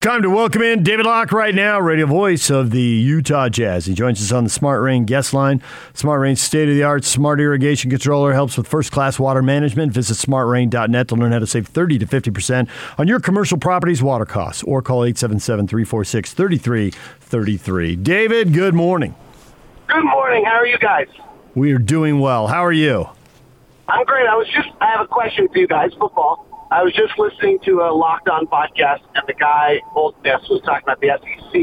Time 0.00 0.22
to 0.22 0.30
welcome 0.30 0.62
in 0.62 0.84
David 0.84 1.06
Locke 1.06 1.32
right 1.32 1.52
now, 1.52 1.80
radio 1.80 2.06
voice 2.06 2.50
of 2.50 2.70
the 2.70 2.80
Utah 2.80 3.48
Jazz. 3.48 3.86
He 3.86 3.94
joins 3.94 4.22
us 4.22 4.30
on 4.30 4.44
the 4.44 4.50
Smart 4.50 4.80
Rain 4.80 5.04
guest 5.04 5.34
line. 5.34 5.60
Smart 5.92 6.20
Rain 6.20 6.36
state 6.36 6.68
of 6.68 6.76
the 6.76 6.84
art 6.84 7.04
smart 7.04 7.40
irrigation 7.40 7.90
controller 7.90 8.32
helps 8.32 8.56
with 8.56 8.68
first 8.68 8.92
class 8.92 9.18
water 9.18 9.42
management. 9.42 9.92
Visit 9.92 10.14
smartrain.net 10.14 11.08
to 11.08 11.16
learn 11.16 11.32
how 11.32 11.40
to 11.40 11.48
save 11.48 11.66
30 11.66 11.98
to 11.98 12.06
50% 12.06 12.68
on 12.96 13.08
your 13.08 13.18
commercial 13.18 13.58
property's 13.58 14.00
water 14.00 14.24
costs 14.24 14.62
or 14.62 14.82
call 14.82 15.02
877 15.02 15.66
346 15.66 16.32
3333. 16.32 17.96
David, 17.96 18.52
good 18.52 18.74
morning. 18.74 19.16
Good 19.88 20.04
morning. 20.04 20.44
How 20.44 20.52
are 20.58 20.66
you 20.66 20.78
guys? 20.78 21.08
We 21.56 21.72
are 21.72 21.78
doing 21.78 22.20
well. 22.20 22.46
How 22.46 22.64
are 22.64 22.70
you? 22.70 23.08
I'm 23.88 24.04
great. 24.04 24.28
I 24.28 24.36
was 24.36 24.46
just, 24.46 24.68
I 24.80 24.92
have 24.92 25.00
a 25.00 25.08
question 25.08 25.48
for 25.48 25.58
you 25.58 25.66
guys, 25.66 25.90
football. 25.98 26.44
I 26.70 26.82
was 26.82 26.92
just 26.92 27.18
listening 27.18 27.58
to 27.64 27.80
a 27.80 27.90
Locked 27.94 28.28
On 28.28 28.46
podcast, 28.46 29.00
and 29.14 29.24
the 29.26 29.32
guy, 29.32 29.80
Holtness, 29.94 30.48
was 30.50 30.60
talking 30.64 30.84
about 30.84 31.00
the 31.00 31.08
SEC 31.08 31.54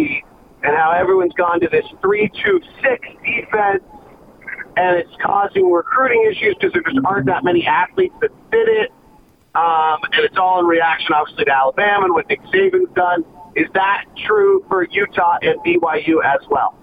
and 0.63 0.75
how 0.75 0.91
everyone's 0.91 1.33
gone 1.33 1.59
to 1.59 1.67
this 1.69 1.85
3 2.01 2.29
2 2.43 2.61
6 2.81 3.07
defense, 3.23 3.83
and 4.75 4.97
it's 4.97 5.15
causing 5.23 5.71
recruiting 5.71 6.25
issues 6.31 6.55
because 6.59 6.73
there 6.73 6.81
just 6.81 7.05
aren't 7.05 7.27
that 7.27 7.43
many 7.43 7.67
athletes 7.67 8.15
that 8.21 8.31
fit 8.49 8.67
it. 8.67 8.91
Um, 9.53 9.99
and 10.11 10.25
it's 10.25 10.37
all 10.37 10.59
in 10.59 10.65
reaction, 10.65 11.13
obviously, 11.13 11.45
to 11.45 11.51
Alabama 11.51 12.05
and 12.05 12.13
what 12.13 12.27
Nick 12.27 12.41
Saban's 12.53 12.93
done. 12.95 13.23
Is 13.55 13.67
that 13.73 14.05
true 14.25 14.65
for 14.67 14.83
Utah 14.83 15.37
and 15.41 15.59
BYU 15.61 16.25
as 16.25 16.41
well? 16.49 16.75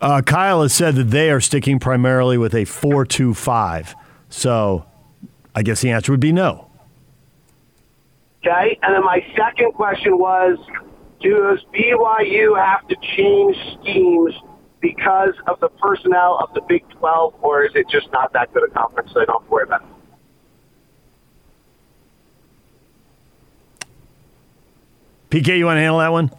Uh, 0.00 0.22
Kyle 0.22 0.62
has 0.62 0.72
said 0.72 0.94
that 0.94 1.10
they 1.10 1.30
are 1.30 1.40
sticking 1.40 1.78
primarily 1.78 2.38
with 2.38 2.54
a 2.54 2.64
4 2.64 3.04
2 3.04 3.34
5. 3.34 3.94
So 4.30 4.86
I 5.54 5.62
guess 5.62 5.82
the 5.82 5.90
answer 5.90 6.12
would 6.12 6.20
be 6.20 6.32
no. 6.32 6.70
Okay. 8.44 8.78
And 8.82 8.94
then 8.94 9.04
my 9.04 9.24
second 9.36 9.72
question 9.72 10.18
was 10.18 10.58
Does 11.20 11.60
BYU 11.74 12.58
have 12.58 12.88
to 12.88 12.96
change 13.16 13.56
schemes 13.80 14.34
because 14.80 15.34
of 15.46 15.60
the 15.60 15.68
personnel 15.68 16.38
of 16.38 16.54
the 16.54 16.62
Big 16.62 16.88
12, 16.88 17.34
or 17.42 17.64
is 17.64 17.72
it 17.74 17.86
just 17.90 18.10
not 18.12 18.32
that 18.32 18.52
good 18.54 18.62
a 18.62 18.72
conference 18.72 19.10
so 19.12 19.20
they 19.20 19.26
don't 19.26 19.48
worry 19.50 19.64
about 19.64 19.82
it? 19.82 19.86
PK, 25.30 25.58
you 25.58 25.66
want 25.66 25.76
to 25.76 25.80
handle 25.80 25.98
that 25.98 26.10
one? 26.10 26.30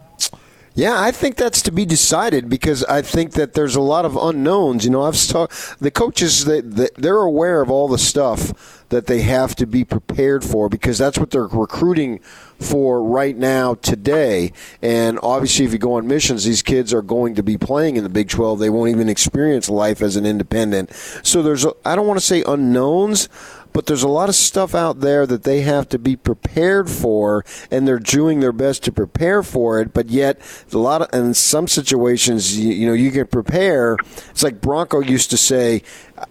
Yeah, 0.81 0.99
I 0.99 1.11
think 1.11 1.35
that's 1.35 1.61
to 1.61 1.71
be 1.71 1.85
decided 1.85 2.49
because 2.49 2.83
I 2.85 3.03
think 3.03 3.33
that 3.33 3.53
there's 3.53 3.75
a 3.75 3.81
lot 3.81 4.03
of 4.03 4.17
unknowns. 4.17 4.83
You 4.83 4.89
know, 4.89 5.03
I've 5.03 5.27
talked 5.27 5.79
the 5.79 5.91
coaches 5.91 6.45
they, 6.45 6.61
they're 6.61 7.17
aware 7.17 7.61
of 7.61 7.69
all 7.69 7.87
the 7.87 7.99
stuff 7.99 8.83
that 8.89 9.05
they 9.05 9.21
have 9.21 9.53
to 9.57 9.67
be 9.67 9.85
prepared 9.85 10.43
for 10.43 10.69
because 10.69 10.97
that's 10.97 11.19
what 11.19 11.29
they're 11.29 11.45
recruiting 11.45 12.17
for 12.59 13.03
right 13.03 13.37
now 13.37 13.75
today. 13.75 14.53
And 14.81 15.19
obviously, 15.21 15.65
if 15.65 15.71
you 15.71 15.77
go 15.77 15.93
on 15.93 16.07
missions, 16.07 16.45
these 16.45 16.63
kids 16.63 16.95
are 16.95 17.03
going 17.03 17.35
to 17.35 17.43
be 17.43 17.59
playing 17.59 17.95
in 17.95 18.03
the 18.03 18.09
Big 18.09 18.29
12. 18.29 18.57
They 18.57 18.71
won't 18.71 18.89
even 18.89 19.07
experience 19.07 19.69
life 19.69 20.01
as 20.01 20.15
an 20.15 20.25
independent. 20.25 20.91
So 21.21 21.43
there's 21.43 21.63
I 21.85 21.95
don't 21.95 22.07
want 22.07 22.19
to 22.19 22.25
say 22.25 22.43
unknowns 22.47 23.29
but 23.73 23.85
there's 23.85 24.03
a 24.03 24.07
lot 24.07 24.29
of 24.29 24.35
stuff 24.35 24.75
out 24.75 24.99
there 24.99 25.25
that 25.25 25.43
they 25.43 25.61
have 25.61 25.87
to 25.89 25.99
be 25.99 26.15
prepared 26.15 26.89
for, 26.89 27.45
and 27.69 27.87
they're 27.87 27.99
doing 27.99 28.39
their 28.39 28.51
best 28.51 28.83
to 28.83 28.91
prepare 28.91 29.43
for 29.43 29.79
it. 29.79 29.93
But 29.93 30.09
yet, 30.09 30.39
a 30.71 30.77
lot 30.77 31.01
of 31.01 31.13
in 31.13 31.33
some 31.33 31.67
situations, 31.67 32.57
you, 32.57 32.71
you 32.73 32.87
know, 32.87 32.93
you 32.93 33.11
can 33.11 33.27
prepare. 33.27 33.97
It's 34.29 34.43
like 34.43 34.61
Bronco 34.61 34.99
used 34.99 35.29
to 35.31 35.37
say. 35.37 35.83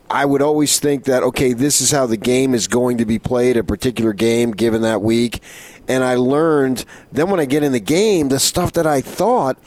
I 0.08 0.24
would 0.24 0.42
always 0.42 0.78
think 0.78 1.04
that 1.04 1.22
okay, 1.24 1.52
this 1.52 1.80
is 1.80 1.90
how 1.90 2.06
the 2.06 2.16
game 2.16 2.54
is 2.54 2.68
going 2.68 2.98
to 2.98 3.04
be 3.04 3.18
played, 3.18 3.56
a 3.56 3.64
particular 3.64 4.12
game 4.12 4.52
given 4.52 4.82
that 4.82 5.02
week, 5.02 5.42
and 5.88 6.04
I 6.04 6.14
learned. 6.14 6.84
Then 7.10 7.30
when 7.30 7.40
I 7.40 7.44
get 7.44 7.64
in 7.64 7.72
the 7.72 7.80
game, 7.80 8.28
the 8.28 8.38
stuff 8.38 8.72
that 8.74 8.86
I 8.86 9.00
thought 9.00 9.58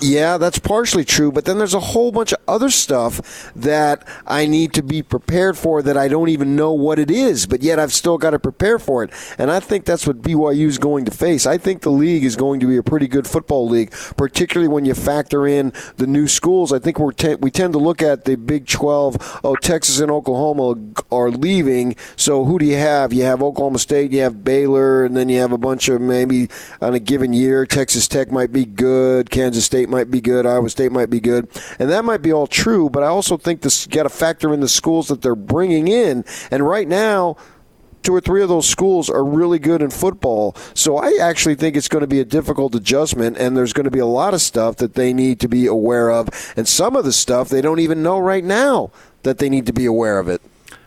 yeah, 0.00 0.38
that's 0.38 0.58
partially 0.58 1.04
true, 1.04 1.32
but 1.32 1.44
then 1.44 1.58
there's 1.58 1.74
a 1.74 1.80
whole 1.80 2.12
bunch 2.12 2.32
of 2.32 2.38
other 2.46 2.70
stuff 2.70 3.52
that 3.54 4.06
I 4.26 4.46
need 4.46 4.72
to 4.74 4.82
be 4.82 5.02
prepared 5.02 5.58
for 5.58 5.82
that 5.82 5.96
I 5.96 6.08
don't 6.08 6.28
even 6.28 6.54
know 6.54 6.72
what 6.72 6.98
it 6.98 7.10
is, 7.10 7.46
but 7.46 7.62
yet 7.62 7.78
I've 7.78 7.92
still 7.92 8.18
got 8.18 8.30
to 8.30 8.38
prepare 8.38 8.78
for 8.78 9.02
it. 9.02 9.10
And 9.38 9.50
I 9.50 9.60
think 9.60 9.84
that's 9.84 10.06
what 10.06 10.22
BYU 10.22 10.66
is 10.66 10.78
going 10.78 11.04
to 11.06 11.10
face. 11.10 11.46
I 11.46 11.58
think 11.58 11.82
the 11.82 11.90
league 11.90 12.24
is 12.24 12.36
going 12.36 12.60
to 12.60 12.66
be 12.66 12.76
a 12.76 12.82
pretty 12.82 13.08
good 13.08 13.26
football 13.26 13.68
league, 13.68 13.92
particularly 14.16 14.68
when 14.68 14.84
you 14.84 14.94
factor 14.94 15.46
in 15.46 15.72
the 15.96 16.06
new 16.06 16.28
schools. 16.28 16.72
I 16.72 16.78
think 16.78 16.98
we're 16.98 17.12
te- 17.12 17.36
we 17.36 17.50
tend 17.50 17.72
to 17.72 17.78
look 17.78 18.00
at 18.00 18.24
the 18.24 18.36
Big 18.36 18.66
12. 18.66 19.40
Oh, 19.42 19.56
Texas 19.56 19.98
and 19.98 20.10
Oklahoma 20.10 20.76
are 21.10 21.30
leaving, 21.30 21.96
so 22.16 22.44
who 22.44 22.58
do 22.58 22.66
you 22.66 22.76
have? 22.76 23.12
You 23.12 23.24
have 23.24 23.42
Oklahoma 23.42 23.78
State, 23.78 24.12
you 24.12 24.20
have 24.20 24.44
Baylor, 24.44 25.04
and 25.04 25.16
then 25.16 25.28
you 25.28 25.40
have 25.40 25.52
a 25.52 25.58
bunch 25.58 25.88
of 25.88 26.00
maybe 26.00 26.48
on 26.80 26.94
a 26.94 27.00
given 27.00 27.32
year, 27.32 27.66
Texas 27.66 28.06
Tech 28.06 28.30
might 28.30 28.52
be 28.52 28.64
good, 28.64 29.30
Kansas 29.30 29.64
State 29.64 29.87
State 29.88 29.96
might 29.96 30.10
be 30.10 30.20
good, 30.20 30.44
Iowa 30.44 30.68
State 30.68 30.92
might 30.92 31.08
be 31.08 31.20
good, 31.20 31.48
and 31.78 31.88
that 31.88 32.04
might 32.04 32.20
be 32.20 32.30
all 32.30 32.46
true. 32.46 32.90
But 32.90 33.02
I 33.02 33.06
also 33.06 33.38
think 33.38 33.62
this 33.62 33.86
got 33.86 34.02
to 34.02 34.10
factor 34.10 34.52
in 34.52 34.60
the 34.60 34.68
schools 34.68 35.08
that 35.08 35.22
they're 35.22 35.34
bringing 35.34 35.88
in. 35.88 36.24
And 36.50 36.66
right 36.66 36.86
now, 36.86 37.36
two 38.02 38.14
or 38.14 38.20
three 38.20 38.42
of 38.42 38.50
those 38.50 38.68
schools 38.68 39.08
are 39.08 39.24
really 39.24 39.58
good 39.58 39.80
in 39.80 39.88
football. 39.88 40.54
So 40.74 40.98
I 40.98 41.18
actually 41.20 41.54
think 41.54 41.74
it's 41.74 41.88
going 41.88 42.02
to 42.02 42.06
be 42.06 42.20
a 42.20 42.24
difficult 42.24 42.74
adjustment, 42.74 43.38
and 43.38 43.56
there's 43.56 43.72
going 43.72 43.84
to 43.84 43.90
be 43.90 43.98
a 43.98 44.06
lot 44.06 44.34
of 44.34 44.42
stuff 44.42 44.76
that 44.76 44.92
they 44.92 45.14
need 45.14 45.40
to 45.40 45.48
be 45.48 45.66
aware 45.66 46.10
of, 46.10 46.28
and 46.54 46.68
some 46.68 46.94
of 46.94 47.06
the 47.06 47.12
stuff 47.12 47.48
they 47.48 47.62
don't 47.62 47.80
even 47.80 48.02
know 48.02 48.18
right 48.18 48.44
now 48.44 48.90
that 49.22 49.38
they 49.38 49.48
need 49.48 49.64
to 49.66 49.72
be 49.72 49.86
aware 49.86 50.18
of 50.18 50.28
it. 50.28 50.42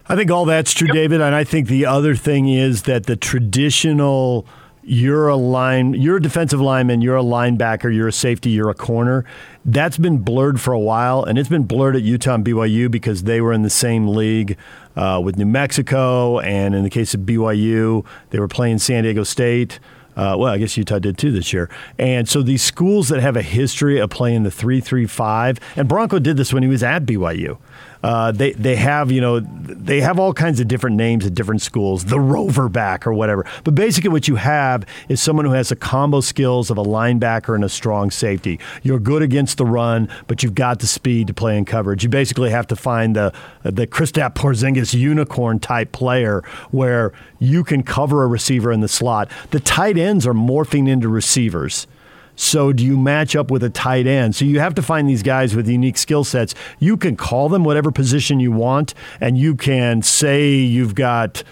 I 0.07 0.16
think 0.16 0.29
all 0.29 0.45
that's 0.45 0.73
true, 0.73 0.88
David, 0.88 1.22
and 1.22 1.33
I 1.33 1.44
think 1.44 1.68
the 1.68 1.88
other 1.88 2.16
thing 2.16 2.50
is 2.50 2.83
that 2.83 3.07
the 3.07 3.16
traditional 3.16 4.45
you're 4.84 5.28
a 5.28 5.36
line, 5.36 5.94
you're 5.94 6.18
a 6.18 6.22
defensive 6.22 6.59
lineman, 6.59 7.02
you're 7.02 7.18
a 7.18 7.24
linebacker, 7.24 7.94
you're 7.94 8.08
a 8.08 8.14
safety, 8.14 8.50
you're 8.50 8.69
a 8.69 8.75
corner. 8.75 9.25
That's 9.64 9.97
been 9.97 10.19
blurred 10.19 10.59
for 10.59 10.74
a 10.74 10.80
while, 10.80 11.24
and 11.24 11.38
it's 11.38 11.50
been 11.50 11.64
blurred 11.64 11.96
at 11.96 12.02
Utah 12.02 12.36
and 12.36 12.46
BYU 12.46 12.90
because 12.90 13.24
they 13.24 13.42
were 13.42 13.53
in 13.53 13.62
the 13.62 13.69
same 13.69 14.08
league 14.08 14.58
uh, 14.96 15.22
with 15.24 15.38
New 15.38 15.46
Mexico, 15.46 16.40
and 16.40 16.74
in 16.74 16.84
the 16.84 16.90
case 16.90 17.14
of 17.14 17.22
BYU, 17.22 18.06
they 18.31 18.40
were 18.40 18.47
playing 18.47 18.80
San 18.80 19.03
Diego 19.03 19.24
State. 19.24 19.80
Uh, 20.16 20.36
well, 20.38 20.52
I 20.53 20.58
guess 20.58 20.75
Utah 20.75 21.00
did 21.00 21.18
too 21.18 21.31
this 21.31 21.53
year. 21.53 21.69
And 21.98 22.28
so 22.28 22.42
these 22.42 22.62
schools 22.62 23.08
that 23.09 23.22
have 23.22 23.38
a 23.38 23.42
history 23.42 23.98
of 23.98 24.09
playing 24.09 24.44
the 24.44 24.52
three-three-five, 24.52 25.59
and 25.75 25.88
Bronco 25.88 26.19
did 26.19 26.38
this 26.38 26.52
when 26.52 26.63
he 26.63 26.69
was 26.69 26.84
at 26.84 27.06
BYU. 27.06 27.58
Uh, 28.03 28.31
they 28.31 28.53
they 28.53 28.75
have 28.75 29.12
you 29.12 29.22
know 29.22 29.39
they 29.39 30.01
have 30.01 30.19
all 30.19 30.34
kinds 30.34 30.59
of 30.59 30.67
different 30.67 30.95
names 30.95 31.25
at 31.25 31.35
different 31.35 31.62
schools, 31.62 32.06
the 32.06 32.19
rover 32.19 32.67
back 32.67 33.06
or 33.06 33.13
whatever. 33.13 33.45
But 33.63 33.75
basically, 33.75 34.09
what 34.09 34.28
you 34.28 34.35
have 34.35 34.85
is 35.07 35.22
someone 35.22 35.45
who 35.45 35.51
has 35.51 35.69
the 35.69 35.75
combo 35.75 36.22
skills 36.22 36.69
of 36.72 36.78
a 36.78 36.84
linebacker 36.84 37.53
and 37.53 37.63
a 37.63 37.69
strong 37.69 38.12
safety. 38.12 38.59
You're 38.81 39.00
good 39.00 39.22
against 39.22 39.57
the 39.57 39.66
run, 39.66 40.09
but 40.28 40.41
you've 40.41 40.56
got 40.56 40.79
the 40.79 40.88
speed 40.88 41.28
to 41.28 41.34
play 41.34 41.57
in 41.57 41.66
coverage. 41.66 42.03
You 42.03 42.09
basically 42.09 42.50
have 42.50 42.67
to 42.67 42.75
find 42.75 43.16
the 43.16 43.34
the 43.63 43.85
Kristaps 43.85 44.33
Porzingis 44.33 44.94
unicorn 44.94 45.59
type 45.59 45.91
player 45.91 46.44
where 46.72 47.13
you 47.39 47.63
can 47.63 47.83
cover 47.83 48.23
a 48.23 48.28
receiver 48.28 48.72
in 48.72 48.81
the 48.81 48.88
slot. 48.88 49.29
The 49.51 49.59
tight 49.59 49.97
ends 49.97 50.25
are 50.25 50.33
morphing 50.33 50.88
into 50.88 51.07
receivers. 51.07 51.88
So 52.36 52.74
do 52.74 52.84
you 52.86 52.97
match 52.97 53.36
up 53.36 53.52
with 53.52 53.64
a 53.64 53.69
tight 53.69 54.08
end? 54.08 54.36
So 54.36 54.46
you 54.46 54.59
have 54.59 54.75
to 54.75 54.81
find 54.81 55.09
these 55.09 55.24
guys 55.24 55.56
with 55.56 55.68
unique 55.68 55.97
skill 55.97 56.24
sets. 56.24 56.56
You 56.80 56.97
can 56.97 57.16
call 57.16 57.50
them 57.50 57.64
whatever 57.64 57.92
position 57.92 58.40
you 58.40 58.52
want, 58.52 58.94
and 59.19 59.38
you 59.38 59.56
can 59.56 60.02
say 60.02 60.53
you've 60.53 60.96
got 60.96 61.44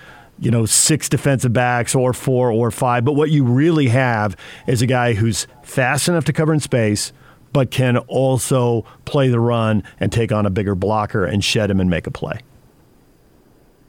you 0.42 0.52
know, 0.52 0.66
six 0.66 1.10
defensive 1.10 1.54
backs 1.54 1.94
or 1.94 2.14
four 2.14 2.52
or 2.52 2.72
five. 2.72 3.04
But 3.04 3.14
what 3.14 3.30
you 3.30 3.44
really 3.44 3.90
have 3.90 4.36
is 4.68 4.82
a 4.82 4.88
guy 4.88 5.14
who's 5.14 5.48
fast 5.64 6.08
enough 6.08 6.26
to 6.26 6.34
cover 6.34 6.54
in 6.54 6.60
space, 6.60 7.12
but 7.52 7.72
can 7.72 7.98
also 7.98 8.86
play 9.06 9.28
the 9.28 9.40
run 9.40 9.84
and 10.00 10.12
take 10.12 10.32
on 10.32 10.46
a 10.46 10.50
bigger 10.50 10.76
blocker 10.76 11.26
and 11.26 11.44
shed 11.44 11.70
him 11.70 11.80
and 11.80 11.90
make 11.90 12.08
a 12.08 12.12
play. 12.12 12.40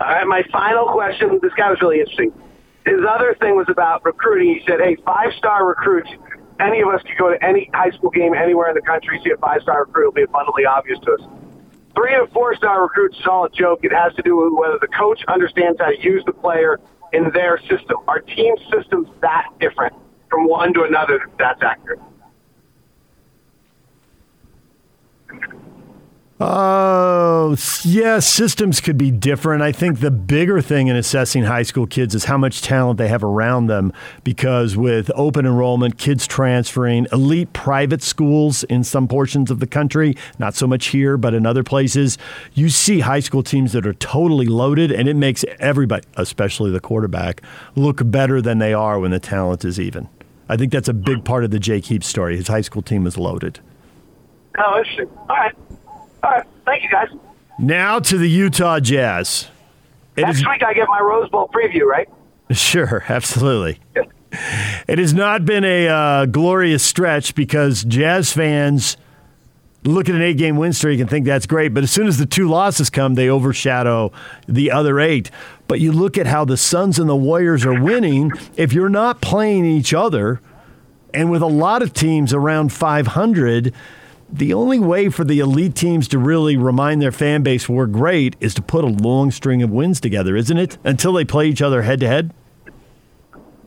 All 0.01 0.09
right, 0.09 0.27
my 0.27 0.43
final 0.51 0.87
question. 0.87 1.39
This 1.43 1.53
guy 1.55 1.71
was 1.71 1.81
really 1.81 2.01
interesting. 2.01 2.33
His 2.87 3.01
other 3.09 3.37
thing 3.39 3.55
was 3.55 3.67
about 3.69 4.05
recruiting. 4.05 4.55
He 4.55 4.63
said, 4.67 4.81
hey, 4.81 4.97
five 5.05 5.33
star 5.37 5.67
recruits 5.67 6.09
any 6.61 6.81
of 6.83 6.89
us 6.89 7.03
could 7.03 7.19
go 7.19 7.31
to 7.31 7.45
any 7.45 7.71
high 7.75 7.91
school 7.91 8.11
game 8.11 8.35
anywhere 8.35 8.69
in 8.69 8.75
the 8.75 8.83
country, 8.83 9.21
see 9.25 9.31
a 9.31 9.37
five 9.39 9.63
star 9.63 9.85
recruit, 9.85 10.09
it'll 10.09 10.13
be 10.13 10.23
abundantly 10.23 10.65
obvious 10.65 10.99
to 11.01 11.13
us. 11.13 11.21
Three 11.95 12.15
and 12.15 12.31
four 12.33 12.55
star 12.55 12.83
recruits 12.83 13.19
is 13.19 13.27
all 13.27 13.45
a 13.45 13.51
joke. 13.51 13.81
It 13.83 13.93
has 13.93 14.15
to 14.15 14.23
do 14.23 14.37
with 14.37 14.53
whether 14.55 14.79
the 14.81 14.89
coach 14.89 15.21
understands 15.29 15.79
how 15.81 15.91
to 15.91 16.01
use 16.01 16.23
the 16.25 16.33
player 16.33 16.79
in 17.13 17.31
their 17.33 17.59
system. 17.59 17.97
Our 18.07 18.21
team 18.21 18.55
system's 18.73 19.09
that 19.21 19.49
different 19.59 19.95
from 20.31 20.47
one 20.47 20.73
to 20.75 20.85
another. 20.85 21.21
That's 21.39 21.61
accurate. 21.63 22.01
Oh, 26.43 27.55
yeah, 27.83 28.19
systems 28.19 28.81
could 28.81 28.97
be 28.97 29.11
different. 29.11 29.63
I 29.63 29.73
think 29.73 30.01
the 30.01 30.11
bigger 30.11 30.63
thing 30.63 30.89
in 30.89 30.97
assessing 30.97 31.43
high 31.45 31.65
school 31.65 31.87
kids 31.87 32.15
is 32.15 32.25
how 32.25 32.39
much 32.39 32.63
talent 32.63 32.97
they 32.97 33.09
have 33.09 33.23
around 33.23 33.67
them 33.67 33.93
because 34.25 34.75
with 34.75 35.11
open 35.15 35.45
enrollment, 35.45 35.99
kids 35.99 36.27
transferring, 36.27 37.07
elite 37.13 37.53
private 37.53 38.03
schools 38.03 38.65
in 38.65 38.85
some 38.85 39.07
portions 39.07 39.51
of 39.51 39.61
the 39.61 39.67
country, 39.67 40.17
not 40.39 40.55
so 40.55 40.67
much 40.67 40.87
here, 40.87 41.19
but 41.19 41.35
in 41.35 41.45
other 41.45 41.63
places, 41.63 42.17
you 42.55 42.71
see 42.71 43.01
high 43.01 43.21
school 43.21 43.43
teams 43.43 43.73
that 43.73 43.87
are 43.87 43.93
totally 43.93 44.47
loaded, 44.47 44.91
and 44.91 45.09
it 45.09 45.17
makes 45.17 45.45
everybody, 45.59 46.07
especially 46.15 46.71
the 46.71 46.81
quarterback, 46.81 47.43
look 47.75 48.01
better 48.07 48.41
than 48.41 48.61
they 48.61 48.73
are 48.73 48.99
when 48.99 49.11
the 49.11 49.21
talent 49.21 49.63
is 49.63 49.79
even. 49.79 50.09
I 50.49 50.57
think 50.57 50.73
that's 50.73 50.89
a 50.89 50.95
big 50.95 51.23
part 51.23 51.45
of 51.45 51.51
the 51.51 51.59
Jake 51.59 51.85
Heaps 51.85 52.07
story. 52.07 52.39
His 52.39 52.49
high 52.49 52.63
school 52.63 52.81
team 52.81 53.07
is 53.07 53.19
loaded. 53.19 53.61
Oh. 54.57 54.83
All 55.29 55.37
right. 55.37 55.55
All 56.23 56.31
right. 56.31 56.47
Thank 56.65 56.83
you, 56.83 56.91
guys. 56.91 57.09
Now 57.59 57.99
to 57.99 58.19
the 58.19 58.29
Utah 58.29 58.81
Jazz. 58.81 59.49
It 60.17 60.23
Next 60.23 60.39
is, 60.39 60.47
week 60.47 60.63
I 60.63 60.75
get 60.75 60.89
my 60.89 61.01
Rose 61.01 61.29
Bowl 61.31 61.49
preview, 61.49 61.85
right? 61.85 62.09
Sure, 62.53 63.05
absolutely. 63.09 63.79
it 64.89 64.99
has 64.99 65.15
not 65.15 65.45
been 65.45 65.63
a 65.63 65.87
uh, 65.87 66.27
glorious 66.27 66.83
stretch 66.83 67.37
because 67.37 67.85
Jazz 67.85 68.33
fans 68.33 68.97
look 69.85 70.09
at 70.09 70.17
an 70.17 70.23
eight 70.23 70.37
game 70.37 70.57
win 70.57 70.73
streak 70.73 70.99
and 70.99 71.09
think 71.09 71.27
that's 71.27 71.47
great, 71.47 71.73
but 71.73 71.85
as 71.85 71.93
soon 71.93 72.09
as 72.09 72.19
the 72.19 72.27
two 72.27 72.49
losses 72.49 72.91
come, 72.91 73.15
they 73.15 73.29
overshadow 73.29 74.11
the 74.49 74.71
other 74.71 74.99
eight. 74.99 75.31
But 75.69 75.79
you 75.79 75.93
look 75.93 76.19
at 76.19 76.27
how 76.27 76.45
the 76.45 76.57
Suns 76.57 76.99
and 76.99 77.09
the 77.09 77.17
Warriors 77.17 77.65
are 77.65 77.81
winning, 77.81 78.33
if 78.57 78.73
you're 78.73 78.89
not 78.89 79.21
playing 79.21 79.65
each 79.65 79.95
other, 79.95 80.41
and 81.15 81.31
with 81.31 81.43
a 81.43 81.47
lot 81.47 81.83
of 81.83 81.93
teams 81.93 82.35
around 82.35 82.73
500, 82.73 83.73
the 84.33 84.55
only 84.55 84.79
way 84.79 85.09
for 85.09 85.25
the 85.25 85.41
elite 85.41 85.75
teams 85.75 86.09
to 86.09 86.19
really 86.19 86.57
remind 86.57 87.03
their 87.03 87.13
fan 87.13 87.43
base 87.43 87.69
we're 87.69 87.87
great 87.87 88.37
is 88.41 88.55
to 88.55 88.63
put 88.63 88.85
a 88.85 88.89
long 88.89 89.31
string 89.31 89.63
of 89.63 89.71
wins 89.71 90.01
together, 90.01 90.37
isn't 90.37 90.57
it? 90.57 90.79
Until 90.85 91.13
they 91.13 91.25
play 91.25 91.49
each 91.49 91.63
other 91.63 91.83
head 91.83 92.01
to 92.01 92.09
head. 92.09 92.33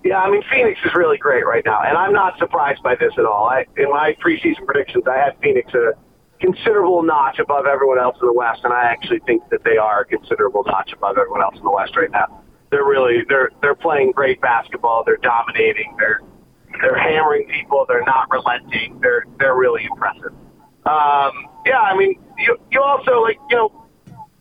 Yeah, 0.03 0.19
I 0.19 0.29
mean 0.29 0.43
Phoenix 0.51 0.79
is 0.83 0.93
really 0.95 1.17
great 1.17 1.45
right 1.45 1.63
now, 1.65 1.81
and 1.81 1.97
I'm 1.97 2.11
not 2.11 2.37
surprised 2.37 2.83
by 2.83 2.95
this 2.95 3.13
at 3.17 3.25
all. 3.25 3.47
I, 3.47 3.65
in 3.77 3.89
my 3.89 4.15
preseason 4.23 4.65
predictions, 4.65 5.05
I 5.07 5.17
had 5.17 5.37
Phoenix 5.41 5.73
a 5.73 5.93
considerable 6.41 7.03
notch 7.03 7.39
above 7.39 7.65
everyone 7.67 7.99
else 7.99 8.17
in 8.21 8.27
the 8.27 8.33
West, 8.33 8.61
and 8.65 8.73
I 8.73 8.83
actually 8.83 9.19
think 9.19 9.47
that 9.49 9.63
they 9.63 9.77
are 9.77 10.01
a 10.01 10.05
considerable 10.05 10.63
notch 10.65 10.91
above 10.91 11.17
everyone 11.17 11.41
else 11.41 11.55
in 11.55 11.63
the 11.63 11.71
West 11.71 11.95
right 11.95 12.11
now. 12.11 12.41
They're 12.69 12.83
really 12.83 13.23
they're 13.29 13.51
they're 13.61 13.75
playing 13.75 14.11
great 14.11 14.41
basketball. 14.41 15.03
They're 15.05 15.17
dominating. 15.17 15.95
They're 15.97 16.21
they're 16.81 16.97
hammering 16.97 17.47
people. 17.47 17.85
They're 17.87 18.03
not 18.03 18.29
relenting. 18.29 18.99
They're 19.01 19.25
they're 19.39 19.55
really 19.55 19.85
impressive. 19.85 20.33
Um, 20.85 21.47
yeah, 21.65 21.79
I 21.79 21.95
mean, 21.97 22.19
you 22.37 22.57
you 22.71 22.81
also 22.81 23.21
like 23.21 23.37
you 23.49 23.55
know, 23.55 23.87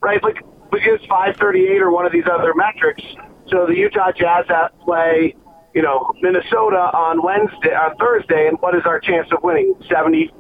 right? 0.00 0.23
Like 0.23 0.39
we 0.73 0.83
use 0.83 1.00
538 1.09 1.81
or 1.83 1.91
one 1.91 2.06
of 2.06 2.12
these 2.12 2.25
other 2.31 2.53
metrics. 2.55 3.03
So 3.49 3.67
the 3.67 3.77
Utah 3.77 4.12
Jazz 4.12 4.47
play, 4.85 5.37
you 5.75 5.83
know, 5.83 6.12
Minnesota 6.21 6.91
on 6.94 7.23
Wednesday, 7.23 7.75
on 7.75 7.97
Thursday, 7.97 8.49
and 8.49 8.59
what 8.61 8.75
is 8.75 8.83
our 8.87 8.99
chance 8.99 9.29
of 9.31 9.43
winning? 9.43 9.75
70 9.89 10.33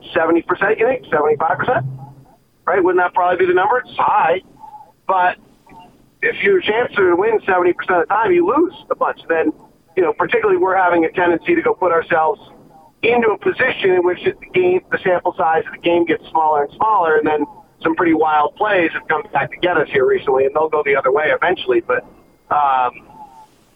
percent, 0.42 0.78
you 0.78 0.86
think? 0.86 1.04
75 1.10 1.58
percent? 1.58 1.86
Right? 2.66 2.82
Wouldn't 2.82 3.02
that 3.02 3.14
probably 3.14 3.44
be 3.44 3.46
the 3.46 3.54
number? 3.54 3.78
It's 3.78 3.90
high, 3.96 4.40
but 5.06 5.36
if 6.22 6.42
your 6.42 6.60
chance 6.60 6.92
to 6.96 7.14
win 7.16 7.40
70 7.46 7.72
percent 7.74 8.02
of 8.02 8.08
the 8.08 8.14
time, 8.14 8.32
you 8.32 8.46
lose 8.46 8.74
a 8.90 8.94
bunch. 8.94 9.20
Then, 9.28 9.52
you 9.96 10.02
know, 10.02 10.12
particularly 10.12 10.58
we're 10.58 10.76
having 10.76 11.04
a 11.04 11.12
tendency 11.12 11.54
to 11.54 11.62
go 11.62 11.74
put 11.74 11.92
ourselves 11.92 12.40
into 13.02 13.30
a 13.30 13.38
position 13.38 13.90
in 13.90 14.04
which 14.04 14.22
the 14.24 14.34
game, 14.52 14.80
the 14.90 14.98
sample 14.98 15.34
size 15.36 15.64
of 15.66 15.72
the 15.72 15.78
game 15.78 16.04
gets 16.04 16.26
smaller 16.30 16.64
and 16.64 16.72
smaller, 16.74 17.16
and 17.16 17.26
then 17.26 17.44
some 17.82 17.94
pretty 17.96 18.14
wild 18.14 18.54
plays 18.56 18.90
have 18.92 19.06
come 19.08 19.22
back 19.32 19.50
to 19.50 19.56
get 19.56 19.76
us 19.76 19.88
here 19.88 20.06
recently, 20.06 20.46
and 20.46 20.54
they'll 20.54 20.68
go 20.68 20.82
the 20.84 20.96
other 20.96 21.10
way 21.10 21.30
eventually. 21.30 21.80
But 21.80 22.04
um, 22.50 23.08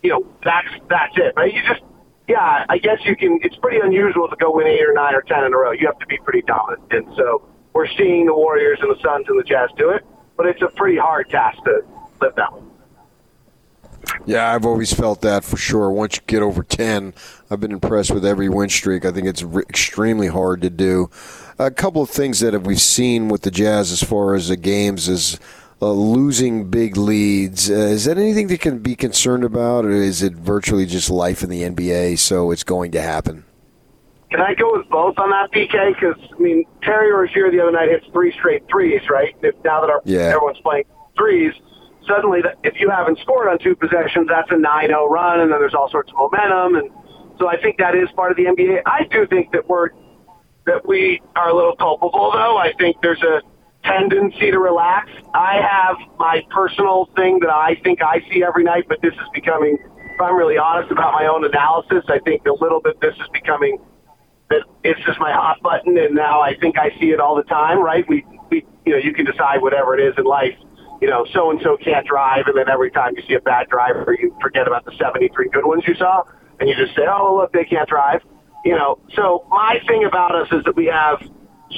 you 0.03 0.11
know, 0.11 0.27
that's 0.45 0.69
that's 0.89 1.17
it. 1.17 1.35
Right? 1.37 1.53
You 1.53 1.63
just, 1.69 1.83
yeah, 2.29 2.65
I 2.69 2.79
guess 2.79 2.99
you 3.05 3.17
can. 3.17 3.41
It's 3.43 3.57
pretty 3.57 3.81
unusual 3.83 4.29
to 4.29 4.37
go 4.37 4.55
win 4.55 4.67
eight 4.67 4.85
or 4.85 4.93
nine 4.93 5.15
or 5.15 5.23
ten 5.23 5.45
in 5.45 5.53
a 5.53 5.57
row. 5.57 5.73
You 5.73 5.87
have 5.87 5.99
to 5.99 6.07
be 6.07 6.19
pretty 6.19 6.43
dominant, 6.43 6.93
and 6.93 7.07
so 7.17 7.43
we're 7.73 7.89
seeing 7.99 8.27
the 8.27 8.35
Warriors 8.35 8.79
and 8.81 8.91
the 8.91 9.01
Suns 9.03 9.27
and 9.29 9.39
the 9.39 9.45
Jazz 9.45 9.71
do 9.77 9.91
it. 9.91 10.05
But 10.37 10.47
it's 10.47 10.63
a 10.63 10.69
pretty 10.69 10.99
hard 10.99 11.29
task 11.31 11.63
to 11.65 11.83
live 12.21 12.35
that 12.37 12.53
way. 12.53 12.63
Yeah, 14.25 14.55
I've 14.55 14.67
always 14.67 14.93
felt 14.93 15.23
that 15.23 15.45
for 15.45 15.57
sure. 15.57 15.91
Once 15.91 16.17
you 16.17 16.23
get 16.27 16.43
over 16.43 16.63
10, 16.63 17.15
I've 17.51 17.61
been 17.61 17.73
impressed 17.73 18.11
with 18.11 18.25
every 18.25 18.49
win 18.49 18.69
streak. 18.69 19.05
I 19.05 19.13
think 19.13 19.27
it's 19.27 19.43
re- 19.43 19.65
extremely 19.69 20.29
hard 20.29 20.63
to 20.63 20.71
do. 20.71 21.11
A 21.59 21.71
couple 21.71 22.03
of 22.03 22.11
things 22.11 22.41
that 22.41 22.61
we've 22.63 22.81
seen 22.81 23.29
with 23.29 23.43
the 23.43 23.51
Jazz 23.51 23.93
as 23.93 24.03
far 24.03 24.35
as 24.35 24.49
the 24.49 24.57
games 24.57 25.09
is 25.09 25.39
uh, 25.81 25.91
losing 25.91 26.71
big 26.71 26.97
leads. 26.97 27.71
Uh, 27.71 27.75
is 27.75 28.05
that 28.07 28.19
anything 28.19 28.49
that 28.49 28.61
can 28.61 28.79
be 28.79 28.97
concerned 28.97 29.45
about, 29.45 29.85
or 29.85 29.91
is 29.91 30.23
it 30.23 30.33
virtually 30.33 30.87
just 30.87 31.09
life 31.11 31.43
in 31.43 31.51
the 31.51 31.63
NBA, 31.63 32.19
so 32.19 32.51
it's 32.51 32.65
going 32.65 32.91
to 32.93 33.01
happen? 33.01 33.45
Can 34.31 34.41
I 34.41 34.55
go 34.55 34.77
with 34.77 34.89
both 34.89 35.19
on 35.19 35.31
that, 35.31 35.53
PK? 35.53 35.95
Because, 35.95 36.17
I 36.37 36.43
mean, 36.43 36.65
Terry 36.83 37.13
Rozier 37.13 37.51
the 37.51 37.61
other 37.61 37.71
night 37.71 37.89
hits 37.89 38.07
three 38.13 38.33
straight 38.33 38.67
threes, 38.69 39.03
right? 39.09 39.37
If, 39.43 39.55
now 39.65 39.81
that 39.81 39.91
our, 39.91 40.03
yeah. 40.05 40.21
everyone's 40.21 40.61
playing 40.61 40.85
threes– 41.17 41.53
suddenly, 42.07 42.41
if 42.63 42.81
you 42.81 42.91
haven't 42.91 43.19
scored 43.19 43.49
on 43.49 43.59
two 43.59 43.77
possessions, 43.77 44.29
that's 44.29 44.51
a 44.51 44.55
9-0 44.55 45.09
run, 45.11 45.41
and 45.41 45.53
then 45.53 45.59
there's 45.59 45.75
all 45.75 45.91
sorts 45.91 46.11
of 46.11 46.17
momentum. 46.17 46.77
And 46.77 46.91
so 47.39 47.49
I 47.49 47.61
think 47.61 47.79
that 47.79 47.95
is 47.95 48.09
part 48.13 48.31
of 48.31 48.37
the 48.37 48.45
NBA. 48.45 48.83
I 48.87 49.05
do 49.11 49.27
think 49.27 49.53
that 49.53 49.69
we're 49.69 49.91
that 50.67 50.87
we 50.87 51.23
are 51.37 51.51
a 51.51 51.55
little 51.55 51.77
culpable, 51.77 52.33
though. 52.33 52.57
I 52.57 52.73
think 52.79 52.97
there's 53.01 53.23
a 53.23 53.41
tendency 53.85 54.51
to 54.51 54.59
relax. 54.59 55.11
I 55.33 55.61
have 55.61 55.97
my 56.19 56.43
personal 56.51 57.09
thing 57.15 57.39
that 57.41 57.51
I 57.51 57.77
think 57.85 58.03
I 58.03 58.21
see 58.33 58.43
every 58.43 58.65
night, 58.65 58.85
but 58.89 59.01
this 59.01 59.15
is 59.15 59.29
becoming. 59.33 59.79
If 60.15 60.21
I'm 60.21 60.35
really 60.35 60.57
honest 60.57 60.91
about 60.91 61.13
my 61.13 61.27
own 61.27 61.45
analysis, 61.45 62.05
I 62.09 62.19
think 62.21 62.47
a 62.47 62.53
little 62.53 62.81
bit 62.81 63.01
this 63.01 63.15
is 63.15 63.29
becoming 63.33 63.79
that 64.49 64.63
it's 64.83 65.01
just 65.05 65.21
my 65.21 65.33
hot 65.33 65.61
button, 65.63 65.99
and 65.99 66.15
now 66.15 66.41
I 66.41 66.57
think 66.57 66.79
I 66.79 66.91
see 66.99 67.11
it 67.11 67.21
all 67.21 67.37
the 67.37 67.45
time. 67.45 67.83
Right? 67.83 68.05
We, 68.09 68.25
we, 68.51 68.65
you 68.87 68.93
know, 68.93 68.99
you 68.99 69.13
can 69.13 69.27
decide 69.27 69.61
whatever 69.61 69.97
it 69.97 70.03
is 70.03 70.15
in 70.19 70.25
life 70.25 70.55
you 71.01 71.09
know, 71.09 71.27
so 71.33 71.51
and 71.51 71.61
so 71.63 71.77
can't 71.77 72.07
drive, 72.07 72.47
and 72.47 72.57
then 72.57 72.71
every 72.71 72.91
time 72.91 73.13
you 73.17 73.23
see 73.29 73.35
a 73.35 73.41
bad 73.41 73.69
driver, 73.69 74.17
you 74.19 74.35
forget 74.41 74.67
about 74.67 74.85
the 74.85 74.93
73 74.99 75.51
good 75.51 75.67
ones 75.67 75.85
you 75.87 75.95
saw, 75.95 76.23
and 76.61 76.69
you 76.69 76.75
just 76.77 76.95
say, 76.97 77.03
oh, 77.09 77.37
look, 77.37 77.53
they 77.53 77.65
can't 77.65 77.89
drive. 77.89 78.23
You 78.65 78.77
know, 78.77 78.99
so 79.15 79.47
my 79.51 79.81
thing 79.87 80.05
about 80.05 80.35
us 80.35 80.49
is 80.51 80.65
that 80.65 80.75
we 80.75 80.87
have 80.87 81.23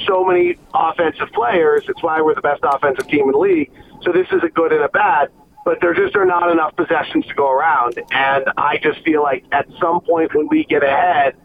so 0.07 0.23
many 0.25 0.57
offensive 0.73 1.29
players. 1.33 1.83
It's 1.87 2.01
why 2.01 2.21
we're 2.21 2.35
the 2.35 2.41
best 2.41 2.61
offensive 2.63 3.07
team 3.07 3.25
in 3.25 3.31
the 3.31 3.37
league. 3.37 3.71
So 4.03 4.11
this 4.11 4.27
is 4.31 4.41
a 4.43 4.49
good 4.49 4.71
and 4.71 4.83
a 4.83 4.89
bad, 4.89 5.29
but 5.65 5.79
there 5.81 5.93
just 5.93 6.15
are 6.15 6.25
not 6.25 6.51
enough 6.51 6.75
possessions 6.75 7.25
to 7.27 7.33
go 7.33 7.51
around. 7.51 7.99
And 8.11 8.45
I 8.57 8.79
just 8.81 9.03
feel 9.03 9.21
like 9.21 9.45
at 9.51 9.67
some 9.79 10.01
point 10.01 10.33
when 10.33 10.47
we 10.47 10.63
get 10.65 10.83
ahead, 10.83 11.35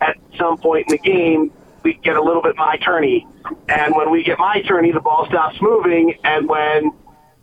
at 0.00 0.18
some 0.38 0.58
point 0.58 0.86
in 0.88 0.96
the 0.96 0.98
game, 0.98 1.52
we 1.82 1.94
get 1.94 2.16
a 2.16 2.22
little 2.22 2.42
bit 2.42 2.56
my 2.56 2.76
turny. 2.78 3.26
And 3.68 3.94
when 3.94 4.10
we 4.10 4.22
get 4.22 4.38
my 4.38 4.62
turny, 4.62 4.92
the 4.92 5.00
ball 5.00 5.26
stops 5.26 5.56
moving. 5.60 6.14
And 6.22 6.48
when 6.48 6.92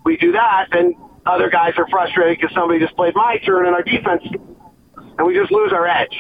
we 0.06 0.18
do 0.18 0.32
that, 0.34 0.68
then 0.72 0.94
other 1.26 1.50
guys 1.50 1.74
are 1.78 1.88
frustrated 1.90 2.40
because 2.40 2.54
somebody 2.56 2.80
just 2.80 2.96
played 2.96 3.16
my 3.16 3.38
turn 3.46 3.66
in 3.66 3.74
our 3.74 3.84
defense, 3.84 4.24
and 5.20 5.28
we 5.28 5.36
just 5.36 5.52
lose 5.52 5.72
our 5.72 5.86
edge. 5.86 6.16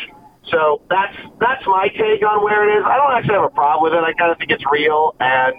So 0.51 0.81
that's 0.89 1.15
that's 1.39 1.65
my 1.65 1.87
take 1.89 2.21
on 2.21 2.43
where 2.43 2.67
it 2.67 2.79
is. 2.79 2.85
I 2.85 2.97
don't 2.97 3.11
actually 3.17 3.35
have 3.35 3.45
a 3.45 3.55
problem 3.55 3.83
with 3.83 3.97
it. 3.97 4.03
I 4.03 4.13
kind 4.13 4.31
of 4.31 4.37
think 4.37 4.51
it's 4.51 4.63
real 4.71 5.15
and 5.19 5.55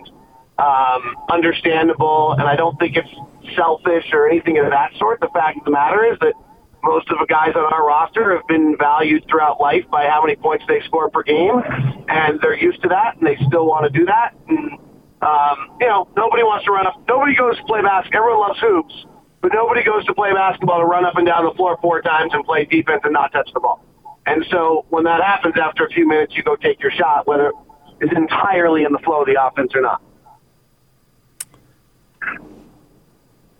um, 0.59 1.17
understandable, 1.31 2.33
and 2.39 2.43
I 2.43 2.55
don't 2.55 2.79
think 2.79 2.97
it's 2.97 3.09
selfish 3.57 4.05
or 4.13 4.29
anything 4.29 4.59
of 4.59 4.71
that 4.71 4.93
sort. 4.99 5.21
The 5.21 5.31
fact 5.33 5.59
of 5.59 5.65
the 5.65 5.71
matter 5.71 6.05
is 6.05 6.19
that 6.21 6.35
most 6.83 7.09
of 7.11 7.19
the 7.19 7.27
guys 7.27 7.53
on 7.57 7.73
our 7.73 7.87
roster 7.87 8.37
have 8.37 8.47
been 8.47 8.77
valued 8.79 9.25
throughout 9.29 9.61
life 9.61 9.85
by 9.91 10.07
how 10.07 10.23
many 10.23 10.37
points 10.37 10.65
they 10.69 10.81
score 10.87 11.09
per 11.11 11.23
game, 11.23 11.63
and 12.09 12.41
they're 12.41 12.59
used 12.59 12.83
to 12.83 12.89
that, 12.89 13.17
and 13.17 13.27
they 13.27 13.37
still 13.47 13.67
want 13.67 13.91
to 13.91 13.99
do 13.99 14.05
that. 14.07 14.35
And 14.49 14.79
um, 15.23 15.77
you 15.81 15.87
know, 15.87 16.09
nobody 16.17 16.43
wants 16.43 16.65
to 16.65 16.73
run 16.73 16.87
up. 16.87 17.01
Nobody 17.09 17.35
goes 17.37 17.57
to 17.57 17.65
play 17.65 17.83
basketball. 17.83 18.23
Everyone 18.23 18.49
loves 18.49 18.61
hoops, 18.61 18.95
but 19.43 19.53
nobody 19.53 19.83
goes 19.83 20.05
to 20.07 20.15
play 20.15 20.33
basketball 20.33 20.81
to 20.81 20.85
run 20.85 21.05
up 21.05 21.17
and 21.17 21.27
down 21.27 21.45
the 21.45 21.55
floor 21.55 21.79
four 21.81 22.03
times 22.03 22.33
and 22.35 22.45
play 22.45 22.65
defense 22.65 23.01
and 23.05 23.13
not 23.13 23.33
touch 23.33 23.51
the 23.55 23.61
ball. 23.61 23.85
And 24.27 24.45
so 24.51 24.85
when 24.91 25.05
that 25.05 25.23
happens 25.23 25.55
after 25.61 25.85
a 25.85 25.91
few 25.91 26.07
minutes, 26.07 26.37
you 26.37 26.43
go 26.43 26.57
take 26.57 26.81
your 26.81 26.91
shot, 26.91 27.27
whether 27.27 27.53
it's 28.01 28.13
entirely 28.13 28.85
in 28.85 28.93
the 28.93 28.99
flow 28.99 29.23
of 29.23 29.27
the 29.27 29.43
offense 29.43 29.73
or 29.75 29.81
not. 29.81 30.03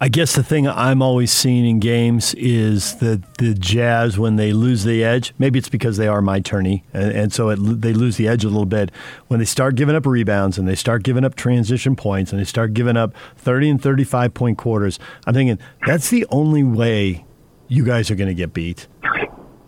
I 0.03 0.09
guess 0.09 0.35
the 0.35 0.43
thing 0.43 0.67
I'm 0.67 1.03
always 1.03 1.31
seeing 1.31 1.67
in 1.67 1.79
games 1.79 2.33
is 2.33 2.97
that 2.97 3.35
the 3.35 3.53
Jazz, 3.53 4.19
when 4.19 4.37
they 4.37 4.55
lose 4.55 4.85
the 4.85 5.05
edge, 5.05 5.35
maybe 5.39 5.59
it's 5.59 5.69
because 5.69 5.99
they 5.99 6.09
are 6.09 6.23
my 6.23 6.41
tourney, 6.41 6.85
and, 6.95 7.13
and 7.13 7.33
so 7.35 7.51
it, 7.51 7.57
they 7.57 7.93
lose 7.93 8.17
the 8.17 8.27
edge 8.27 8.43
a 8.43 8.49
little 8.49 8.65
bit. 8.65 8.91
When 9.27 9.41
they 9.41 9.45
start 9.45 9.75
giving 9.75 9.95
up 9.95 10.07
rebounds 10.07 10.57
and 10.57 10.67
they 10.67 10.75
start 10.75 11.03
giving 11.03 11.23
up 11.23 11.35
transition 11.35 11.97
points 11.97 12.33
and 12.33 12.41
they 12.41 12.47
start 12.47 12.73
giving 12.73 12.97
up 12.97 13.15
30 13.37 13.69
and 13.69 13.83
35 13.83 14.33
point 14.33 14.57
quarters, 14.57 14.99
I'm 15.27 15.35
thinking 15.35 15.59
that's 15.87 16.09
the 16.09 16.25
only 16.31 16.65
way 16.65 17.27
you 17.69 17.85
guys 17.85 18.11
are 18.11 18.15
going 18.15 18.29
to 18.29 18.35
get 18.35 18.55
beat. 18.55 18.89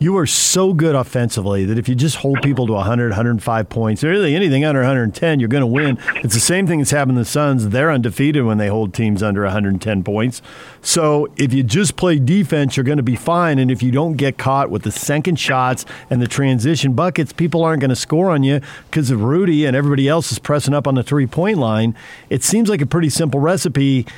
You 0.02 0.16
are 0.16 0.26
so 0.26 0.74
good 0.74 0.96
offensively 0.96 1.64
that 1.64 1.78
if 1.78 1.88
you 1.88 1.94
just 1.94 2.16
hold 2.16 2.42
people 2.42 2.66
to 2.66 2.72
100, 2.72 3.10
105 3.10 3.68
points, 3.68 4.02
really 4.02 4.34
anything 4.34 4.64
under 4.64 4.80
110, 4.80 5.38
you're 5.38 5.48
going 5.48 5.60
to 5.60 5.66
win. 5.68 5.96
It's 6.24 6.34
the 6.34 6.40
same 6.40 6.66
thing 6.66 6.80
that's 6.80 6.90
happened 6.90 7.18
to 7.18 7.20
the 7.20 7.24
Suns. 7.24 7.68
They're 7.68 7.88
undefeated 7.88 8.44
when 8.44 8.58
they 8.58 8.66
hold 8.66 8.94
teams 8.94 9.22
under 9.22 9.44
110 9.44 10.02
points. 10.02 10.42
So 10.80 11.32
if 11.36 11.52
you 11.52 11.62
just 11.62 11.94
play 11.94 12.18
defense, 12.18 12.76
you're 12.76 12.82
going 12.82 12.96
to 12.96 13.04
be 13.04 13.14
fine. 13.14 13.60
And 13.60 13.70
if 13.70 13.80
you 13.80 13.92
don't 13.92 14.14
get 14.14 14.38
caught 14.38 14.70
with 14.70 14.82
the 14.82 14.90
second 14.90 15.38
shots 15.38 15.84
and 16.10 16.20
the 16.20 16.26
transition 16.26 16.94
buckets, 16.94 17.32
people 17.32 17.62
aren't 17.62 17.80
going 17.80 17.90
to 17.90 17.94
score 17.94 18.32
on 18.32 18.42
you 18.42 18.60
because 18.90 19.12
of 19.12 19.22
Rudy 19.22 19.66
and 19.66 19.76
everybody 19.76 20.08
else 20.08 20.32
is 20.32 20.40
pressing 20.40 20.74
up 20.74 20.88
on 20.88 20.96
the 20.96 21.04
three 21.04 21.28
point 21.28 21.58
line. 21.58 21.96
It 22.28 22.42
seems 22.42 22.68
like 22.68 22.80
a 22.80 22.86
pretty 22.86 23.08
simple 23.08 23.38
recipe 23.38 24.08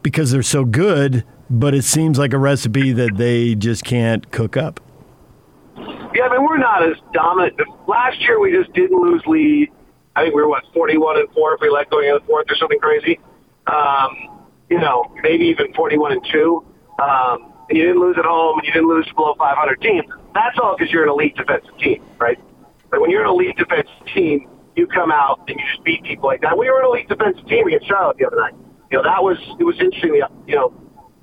because 0.00 0.30
they're 0.30 0.44
so 0.44 0.64
good, 0.64 1.24
but 1.50 1.74
it 1.74 1.82
seems 1.82 2.20
like 2.20 2.32
a 2.32 2.38
recipe 2.38 2.92
that 2.92 3.16
they 3.16 3.56
just 3.56 3.82
can't 3.82 4.30
cook 4.30 4.56
up. 4.56 4.78
Yeah, 6.14 6.24
I 6.24 6.32
mean 6.32 6.44
we're 6.46 6.58
not 6.58 6.82
as 6.82 6.96
dominant. 7.12 7.60
Last 7.88 8.20
year 8.20 8.38
we 8.40 8.52
just 8.52 8.72
didn't 8.72 9.00
lose 9.00 9.22
lead. 9.26 9.70
I 10.16 10.24
think 10.24 10.34
we 10.34 10.42
were 10.42 10.48
what 10.48 10.64
forty-one 10.72 11.18
and 11.18 11.28
four 11.32 11.54
if 11.54 11.60
we 11.60 11.68
let 11.70 11.90
going 11.90 12.08
in 12.08 12.14
the 12.14 12.26
fourth 12.26 12.46
or 12.48 12.56
something 12.56 12.78
crazy. 12.78 13.18
Um, 13.66 14.44
you 14.70 14.78
know, 14.78 15.12
maybe 15.22 15.44
even 15.46 15.72
forty-one 15.74 16.12
and 16.12 16.26
two. 16.32 16.64
Um, 17.02 17.52
and 17.68 17.78
you 17.78 17.86
didn't 17.86 18.00
lose 18.00 18.16
at 18.18 18.24
home, 18.24 18.58
and 18.58 18.66
you 18.66 18.72
didn't 18.72 18.88
lose 18.88 19.08
below 19.16 19.34
500 19.38 19.80
team. 19.80 20.02
That's 20.34 20.58
all 20.62 20.76
because 20.76 20.92
you're 20.92 21.04
an 21.04 21.08
elite 21.08 21.34
defensive 21.34 21.76
team, 21.78 22.04
right? 22.18 22.38
But 22.90 23.00
when 23.00 23.10
you're 23.10 23.24
an 23.24 23.30
elite 23.30 23.56
defensive 23.56 24.06
team, 24.14 24.48
you 24.76 24.86
come 24.86 25.10
out 25.10 25.40
and 25.48 25.58
you 25.58 25.64
just 25.72 25.84
beat 25.84 26.02
people 26.04 26.28
like 26.28 26.40
that. 26.42 26.58
We 26.58 26.68
were 26.70 26.80
an 26.80 26.86
elite 26.86 27.08
defensive 27.08 27.46
team 27.46 27.66
against 27.66 27.86
Charlotte 27.88 28.18
the 28.18 28.26
other 28.26 28.36
night. 28.36 28.54
You 28.90 28.98
know, 28.98 29.04
that 29.04 29.22
was 29.22 29.38
it 29.58 29.64
was 29.64 29.76
interesting. 29.80 30.14
You 30.46 30.54
know, 30.54 30.74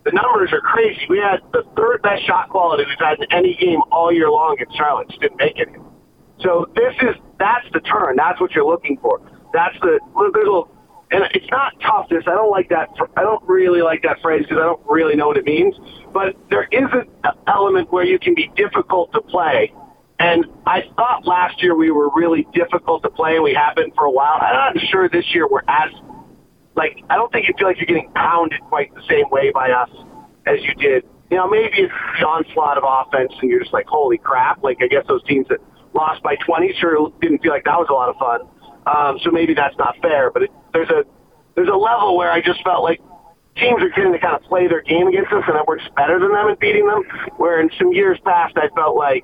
the 0.03 0.12
numbers 0.12 0.51
are 0.51 0.62
crazy. 0.62 1.01
We 1.10 1.20
had 1.20 1.39
the 1.53 1.63
third 1.75 2.01
best 2.01 2.25
shot 2.25 2.50
quality 2.50 2.86
we've 2.88 3.00
had 3.00 3.20
in 3.20 3.31
any 3.31 3.55
game 3.55 3.81
all 3.91 4.12
year 4.12 4.29
long 4.29 4.58
in 4.60 4.65
Charlotte. 4.75 5.10
Just 5.10 5.22
didn't 5.22 5.38
make 5.38 5.58
it. 5.58 5.70
So 6.41 6.65
this 6.75 6.93
is 7.01 7.15
that's 7.38 7.65
the 7.74 7.79
turn. 7.81 8.15
That's 8.15 8.39
what 8.39 8.51
you're 8.51 8.65
looking 8.65 8.98
for. 9.01 9.22
That's 9.53 9.75
the 9.81 10.00
a 10.01 10.63
and 11.13 11.25
it's 11.34 11.50
not 11.51 11.74
toughness. 11.81 12.24
I 12.25 12.31
don't 12.31 12.51
like 12.51 12.70
that. 12.70 12.89
I 13.17 13.22
don't 13.22 13.43
really 13.48 13.81
like 13.81 14.01
that 14.03 14.22
phrase 14.22 14.43
because 14.43 14.58
I 14.58 14.65
don't 14.65 14.81
really 14.88 15.15
know 15.15 15.27
what 15.27 15.38
it 15.38 15.46
means. 15.46 15.75
But 16.13 16.38
there 16.50 16.67
is 16.72 16.88
an 16.93 17.34
element 17.48 17.91
where 17.91 18.05
you 18.05 18.17
can 18.17 18.34
be 18.34 18.50
difficult 18.55 19.12
to 19.12 19.22
play. 19.22 19.74
And 20.20 20.46
I 20.65 20.84
thought 20.96 21.25
last 21.25 21.62
year 21.62 21.75
we 21.75 21.91
were 21.91 22.10
really 22.15 22.48
difficult 22.53 23.03
to 23.03 23.10
play. 23.10 23.39
We 23.39 23.53
have 23.55 23.75
been 23.75 23.91
for 23.91 24.05
a 24.05 24.12
while. 24.12 24.38
I'm 24.39 24.75
not 24.75 24.86
sure 24.89 25.10
this 25.10 25.25
year 25.34 25.48
we're 25.50 25.63
as 25.67 25.91
like 26.75 27.04
I 27.10 27.16
don't 27.16 27.32
think 27.32 27.48
you 27.48 27.54
feel 27.58 27.68
like 27.68 27.78
you're 27.78 27.86
getting 27.86 28.12
pounded 28.13 28.62
quite 28.62 28.94
the 28.96 29.04
same 29.10 29.30
way 29.30 29.51
by 29.51 29.72
us 29.72 29.90
as 30.46 30.60
you 30.63 30.74
did. 30.75 31.04
You 31.30 31.38
know, 31.38 31.48
maybe 31.48 31.72
it's 31.78 31.94
the 32.20 32.28
onslaught 32.28 32.78
of 32.78 32.84
offense, 32.86 33.32
and 33.42 33.50
you're 33.50 33.62
just 33.62 33.74
like, 33.74 33.88
holy 33.88 34.18
crap! 34.18 34.63
Like 34.63 34.78
I 34.82 34.88
guess 34.88 35.06
those 35.08 35.24
teams 35.24 35.48
that 35.50 35.60
lost 35.94 36.24
by 36.24 36.36
20 36.36 36.74
sure 36.80 37.12
didn't 37.22 37.42
feel 37.42 37.51
like 37.51 37.66
that 37.66 37.78
was 37.78 37.88
a 37.90 37.94
lot 37.94 38.10
of 38.10 38.16
fun. 38.18 38.42
Um, 38.86 39.20
so 39.24 39.32
maybe 39.32 39.54
that's 39.54 39.78
not 39.78 39.96
fair, 40.01 40.32
but 40.32 40.44
it, 40.44 40.51
there's 40.74 40.90
a 40.90 41.04
there's 41.56 41.70
a 41.70 41.75
level 41.75 42.18
where 42.18 42.32
I 42.32 42.42
just 42.42 42.63
felt 42.63 42.84
like 42.84 43.00
teams 43.58 43.82
are 43.84 43.90
getting 43.90 44.13
to 44.13 44.20
kind 44.20 44.36
of 44.36 44.42
play 44.44 44.68
their 44.68 44.82
game 44.82 45.08
against 45.08 45.32
us, 45.32 45.44
and 45.48 45.56
that 45.56 45.66
just 45.80 45.94
better 45.96 46.20
than 46.20 46.32
them 46.32 46.48
at 46.50 46.60
beating 46.60 46.88
them. 46.88 47.04
Where 47.38 47.60
in 47.60 47.70
some 47.78 47.92
years 47.94 48.18
past, 48.24 48.58
I 48.58 48.70
felt 48.75 48.96
like 48.96 49.24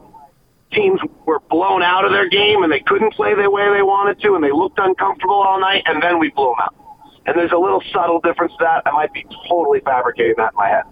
teams 0.72 1.00
were 1.26 1.40
blown 1.50 1.82
out 1.82 2.06
of 2.06 2.12
their 2.12 2.28
game 2.28 2.62
and 2.64 2.72
they 2.72 2.82
couldn't 2.82 3.14
play 3.14 3.34
the 3.34 3.50
way 3.50 3.64
they 3.74 3.82
wanted 3.82 4.22
to, 4.22 4.36
and 4.36 4.44
they 4.44 4.52
looked 4.52 4.80
uncomfortable 4.80 5.42
all 5.42 5.60
night, 5.60 5.84
and 5.86 6.02
then 6.04 6.20
we 6.20 6.30
blew 6.30 6.54
them 6.56 6.62
out. 6.62 6.76
And 7.28 7.38
there's 7.38 7.52
a 7.52 7.58
little 7.58 7.84
subtle 7.92 8.22
difference 8.22 8.54
to 8.54 8.60
that. 8.64 8.84
I 8.86 8.92
might 8.92 9.12
be 9.14 9.26
totally 9.50 9.82
fabricating 9.82 10.36
that 10.38 10.54
in 10.54 10.58
my 10.58 10.70
head. 10.70 10.84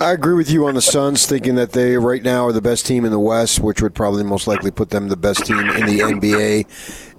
I 0.00 0.10
agree 0.12 0.34
with 0.34 0.50
you 0.50 0.66
on 0.66 0.74
the 0.74 0.82
Suns, 0.82 1.24
thinking 1.24 1.54
that 1.54 1.72
they 1.72 1.96
right 1.96 2.22
now 2.22 2.46
are 2.46 2.52
the 2.52 2.60
best 2.60 2.84
team 2.84 3.04
in 3.04 3.12
the 3.12 3.20
West, 3.20 3.60
which 3.60 3.80
would 3.80 3.94
probably 3.94 4.24
most 4.24 4.48
likely 4.48 4.72
put 4.72 4.90
them 4.90 5.08
the 5.08 5.16
best 5.16 5.46
team 5.46 5.58
in 5.58 5.86
the 5.86 6.00
NBA. 6.00 6.66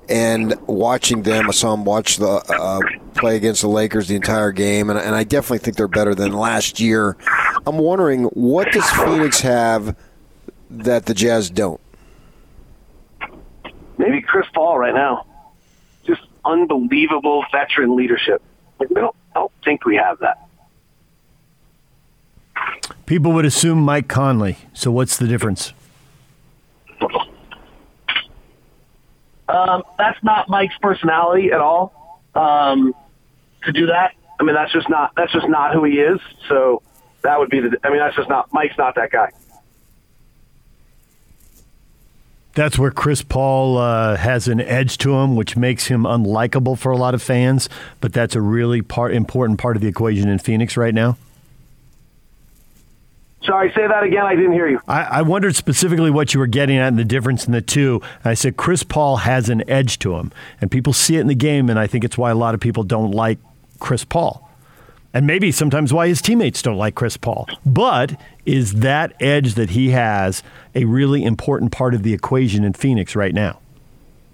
And 0.09 0.55
watching 0.67 1.23
them, 1.23 1.47
I 1.47 1.51
saw 1.51 1.71
them 1.71 1.85
watch 1.85 2.17
the 2.17 2.27
uh, 2.27 2.79
play 3.15 3.37
against 3.37 3.61
the 3.61 3.67
Lakers 3.69 4.09
the 4.09 4.15
entire 4.15 4.51
game, 4.51 4.89
and, 4.89 4.99
and 4.99 5.15
I 5.15 5.23
definitely 5.23 5.59
think 5.59 5.77
they're 5.77 5.87
better 5.87 6.13
than 6.13 6.33
last 6.33 6.79
year. 6.79 7.17
I'm 7.65 7.77
wondering, 7.77 8.23
what 8.25 8.71
does 8.71 8.89
Phoenix 8.91 9.39
have 9.41 9.95
that 10.69 11.05
the 11.05 11.13
Jazz 11.13 11.49
don't? 11.49 11.81
Maybe 13.97 14.21
Chris 14.21 14.45
Paul 14.53 14.77
right 14.77 14.93
now 14.93 15.25
unbelievable 16.45 17.45
veteran 17.51 17.95
leadership. 17.95 18.41
Like, 18.79 18.89
we 18.89 18.95
don't, 18.95 19.15
I 19.35 19.39
don't 19.39 19.51
think 19.63 19.85
we 19.85 19.95
have 19.95 20.19
that. 20.19 20.47
People 23.05 23.31
would 23.33 23.45
assume 23.45 23.79
Mike 23.79 24.07
Conley. 24.07 24.57
So 24.73 24.91
what's 24.91 25.17
the 25.17 25.27
difference? 25.27 25.73
Um, 29.47 29.83
that's 29.97 30.21
not 30.23 30.49
Mike's 30.49 30.77
personality 30.81 31.51
at 31.51 31.59
all. 31.59 32.21
Um, 32.35 32.93
to 33.63 33.71
do 33.71 33.87
that, 33.87 34.13
I 34.39 34.43
mean, 34.43 34.55
that's 34.55 34.73
just 34.73 34.89
not 34.89 35.13
that's 35.15 35.31
just 35.31 35.47
not 35.47 35.73
who 35.73 35.83
he 35.85 35.99
is. 35.99 36.19
So 36.49 36.81
that 37.21 37.39
would 37.39 37.49
be 37.49 37.61
the. 37.61 37.77
I 37.83 37.89
mean, 37.89 37.99
that's 37.99 38.15
just 38.15 38.29
not 38.29 38.51
Mike's 38.51 38.77
not 38.77 38.95
that 38.95 39.11
guy. 39.11 39.31
That's 42.57 42.79
where 42.79 42.89
Chris 42.89 43.21
Paul 43.21 43.77
uh, 43.77 44.15
has 44.15 44.47
an 44.47 44.59
edge 44.59 44.97
to 44.97 45.13
him, 45.13 45.35
which 45.35 45.55
makes 45.55 45.85
him 45.85 46.05
unlikable 46.05 46.75
for 46.75 46.91
a 46.91 46.97
lot 46.97 47.13
of 47.13 47.21
fans. 47.21 47.69
But 48.01 48.13
that's 48.13 48.35
a 48.35 48.41
really 48.41 48.81
part 48.81 49.13
important 49.13 49.59
part 49.59 49.75
of 49.75 49.83
the 49.83 49.87
equation 49.87 50.27
in 50.27 50.39
Phoenix 50.39 50.75
right 50.75 50.93
now. 50.93 51.19
Sorry, 53.43 53.71
say 53.75 53.87
that 53.87 54.01
again. 54.01 54.25
I 54.25 54.35
didn't 54.35 54.53
hear 54.53 54.67
you. 54.67 54.81
I, 54.87 55.03
I 55.03 55.21
wondered 55.21 55.55
specifically 55.55 56.09
what 56.09 56.33
you 56.33 56.39
were 56.39 56.47
getting 56.47 56.77
at 56.77 56.87
and 56.87 56.97
the 56.97 57.05
difference 57.05 57.45
in 57.45 57.51
the 57.51 57.61
two. 57.61 58.01
I 58.25 58.33
said 58.33 58.57
Chris 58.57 58.81
Paul 58.81 59.17
has 59.17 59.49
an 59.49 59.63
edge 59.69 59.99
to 59.99 60.15
him, 60.15 60.31
and 60.59 60.71
people 60.71 60.93
see 60.93 61.17
it 61.17 61.21
in 61.21 61.27
the 61.27 61.35
game, 61.35 61.69
and 61.69 61.77
I 61.77 61.85
think 61.85 62.03
it's 62.03 62.17
why 62.17 62.31
a 62.31 62.35
lot 62.35 62.55
of 62.55 62.59
people 62.59 62.81
don't 62.81 63.11
like 63.11 63.37
Chris 63.79 64.03
Paul 64.03 64.46
and 65.17 65.25
maybe 65.25 65.51
sometimes 65.51 65.91
why 65.91 66.07
his 66.07 66.21
teammates 66.21 66.61
don't 66.61 66.77
like 66.77 66.93
Chris 66.93 67.17
Paul. 67.17 67.47
But 67.65 68.21
is 68.45 68.81
that 68.81 69.19
edge 69.19 69.55
that 69.55 69.71
he 69.71 69.89
has 69.89 70.43
a 70.75 70.85
really 70.85 71.23
important 71.23 71.71
part 71.71 71.95
of 71.95 72.03
the 72.03 72.13
equation 72.13 72.63
in 72.63 72.73
Phoenix 72.73 73.15
right 73.15 73.33
now? 73.33 73.59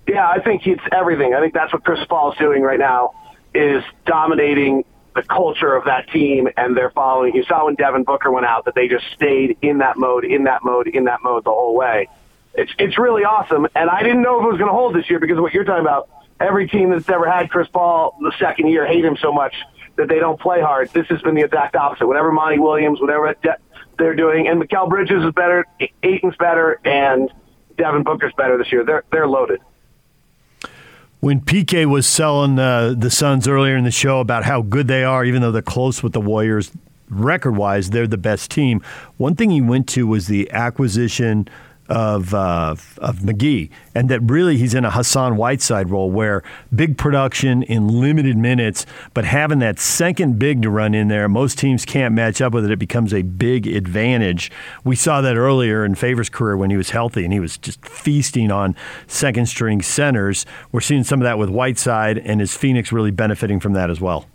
Yeah, 0.10 0.28
I 0.28 0.42
think 0.42 0.68
it's 0.68 0.84
everything. 0.92 1.34
I 1.34 1.40
think 1.40 1.54
that's 1.54 1.72
what 1.72 1.86
Chris 1.86 2.02
Paul 2.10 2.34
is 2.34 2.38
doing 2.38 2.64
right 2.64 2.80
now 2.80 3.14
is 3.56 3.82
dominating 4.06 4.84
the 5.16 5.24
culture 5.24 5.74
of 5.74 5.86
that 5.86 6.10
team 6.10 6.50
and 6.58 6.76
they're 6.76 6.92
following. 6.92 7.34
You 7.34 7.46
saw 7.46 7.64
when 7.64 7.76
Devin 7.76 8.04
Booker 8.04 8.30
went 8.30 8.46
out 8.46 8.66
that 8.66 8.76
they 8.76 8.90
just 8.90 9.06
stayed 9.14 9.56
in 9.62 9.78
that 9.78 9.96
mode, 9.96 10.26
in 10.26 10.44
that 10.44 10.66
mode, 10.66 10.88
in 10.88 11.06
that 11.06 11.24
mode 11.24 11.46
the 11.46 11.52
whole 11.52 11.78
way. 11.78 12.10
It's 12.56 12.74
it's 12.78 12.98
really 12.98 13.24
awesome, 13.24 13.68
and 13.74 13.90
I 13.90 14.04
didn't 14.04 14.22
know 14.22 14.42
if 14.42 14.44
it 14.44 14.50
was 14.50 14.58
going 14.58 14.70
to 14.70 14.76
hold 14.76 14.96
this 14.96 15.10
year 15.10 15.20
because 15.20 15.40
what 15.40 15.54
you're 15.54 15.64
talking 15.64 15.86
about. 15.86 16.10
Every 16.40 16.68
team 16.68 16.90
that's 16.90 17.08
ever 17.08 17.30
had 17.30 17.50
Chris 17.50 17.70
Paul 17.70 18.18
the 18.20 18.34
second 18.38 18.68
year 18.68 18.86
hate 18.86 19.06
him 19.06 19.16
so 19.16 19.32
much 19.32 19.56
that 19.96 20.08
they 20.08 20.20
don't 20.20 20.40
play 20.40 20.62
hard. 20.62 20.90
This 20.90 21.08
has 21.08 21.22
been 21.22 21.36
the 21.36 21.44
exact 21.44 21.76
opposite. 21.76 22.08
Whatever 22.08 22.32
Monty 22.32 22.60
Williams, 22.60 23.00
whatever 23.00 23.36
they're 23.98 24.16
doing, 24.16 24.48
and 24.48 24.62
Mikal 24.62 24.90
Bridges 24.90 25.24
is 25.24 25.32
better, 25.34 25.66
Ayton's 26.02 26.36
better, 26.38 26.80
and 26.84 27.32
Devin 27.78 28.04
Booker's 28.04 28.34
better 28.36 28.58
this 28.58 28.72
year. 28.72 28.84
They're 28.84 29.04
they're 29.12 29.28
loaded. 29.28 29.62
When 31.20 31.40
PK 31.40 31.86
was 31.86 32.06
selling 32.06 32.60
uh, 32.60 32.96
the 32.98 33.10
Suns 33.10 33.48
earlier 33.48 33.78
in 33.78 33.86
the 33.86 33.92
show 33.92 34.20
about 34.20 34.44
how 34.44 34.62
good 34.62 34.90
they 34.90 35.06
are, 35.06 35.24
even 35.24 35.42
though 35.42 35.52
they're 35.52 35.62
close 35.62 36.04
with 36.04 36.12
the 36.12 36.20
Warriors, 36.20 36.72
record 37.10 37.56
wise, 37.56 37.92
they're 37.92 38.08
the 38.08 38.18
best 38.18 38.52
team. 38.52 38.82
One 39.18 39.36
thing 39.36 39.50
he 39.50 39.62
went 39.62 39.88
to 39.90 40.06
was 40.06 40.28
the 40.28 40.52
acquisition 40.52 41.48
of 41.90 42.34
uh, 42.34 42.76
of 43.00 43.18
McGee, 43.20 43.70
and 43.94 44.10
that 44.10 44.22
really 44.22 44.58
he's 44.58 44.74
in 44.74 44.86
a 44.86 44.92
Hassan 44.92 45.36
Whiteside 45.36 45.90
role 45.90 46.10
where 46.10 46.42
big 46.74 46.98
production 46.98 47.64
in 47.64 47.88
limited 47.88 48.38
minutes, 48.38 48.86
but 49.14 49.26
having 49.26 49.60
that 49.60 49.80
second 49.80 50.40
big 50.40 50.62
to 50.62 50.70
run 50.70 50.94
in 50.94 51.10
there, 51.10 51.28
most 51.28 51.58
teams 51.58 51.86
can't 51.86 52.14
match 52.14 52.42
up 52.42 52.54
with 52.54 52.66
it. 52.66 52.72
It 52.72 52.80
becomes 52.80 53.14
a 53.14 53.22
big 53.22 53.68
advantage. 53.68 54.52
We 54.84 54.96
saw 54.96 55.22
that 55.22 55.36
earlier 55.36 55.84
in 55.84 55.96
Favors' 55.96 56.30
career 56.30 56.56
when 56.56 56.70
he 56.70 56.78
was 56.78 56.92
healthy 56.92 57.24
and 57.26 57.34
he 57.34 57.40
was 57.40 57.58
just 57.58 57.84
feasting 57.86 58.52
on 58.52 58.76
second 59.08 59.48
string 59.48 59.82
centers. 59.82 60.46
We're 60.72 60.82
seeing 60.82 61.04
some 61.04 61.20
of 61.20 61.26
that 61.26 61.38
with 61.38 61.50
Whiteside, 61.50 62.18
and 62.18 62.42
is 62.42 62.56
Phoenix 62.56 62.92
really 62.92 63.12
benefiting 63.12 63.60
from 63.60 63.74
that 63.74 63.90
as 63.90 64.00
well? 64.00 64.26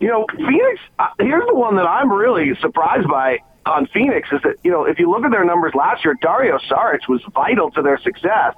You 0.00 0.08
know, 0.08 0.26
Phoenix. 0.36 0.80
Uh, 0.98 1.06
here's 1.18 1.46
the 1.46 1.54
one 1.54 1.76
that 1.76 1.86
I'm 1.86 2.12
really 2.12 2.52
surprised 2.60 3.08
by 3.08 3.38
on 3.66 3.86
Phoenix 3.86 4.28
is 4.32 4.40
that, 4.42 4.56
you 4.62 4.70
know, 4.70 4.84
if 4.84 4.98
you 4.98 5.10
look 5.10 5.24
at 5.24 5.30
their 5.30 5.44
numbers 5.44 5.74
last 5.74 6.04
year, 6.04 6.16
Dario 6.20 6.58
Saric 6.70 7.08
was 7.08 7.20
vital 7.34 7.70
to 7.72 7.82
their 7.82 7.98
success. 7.98 8.54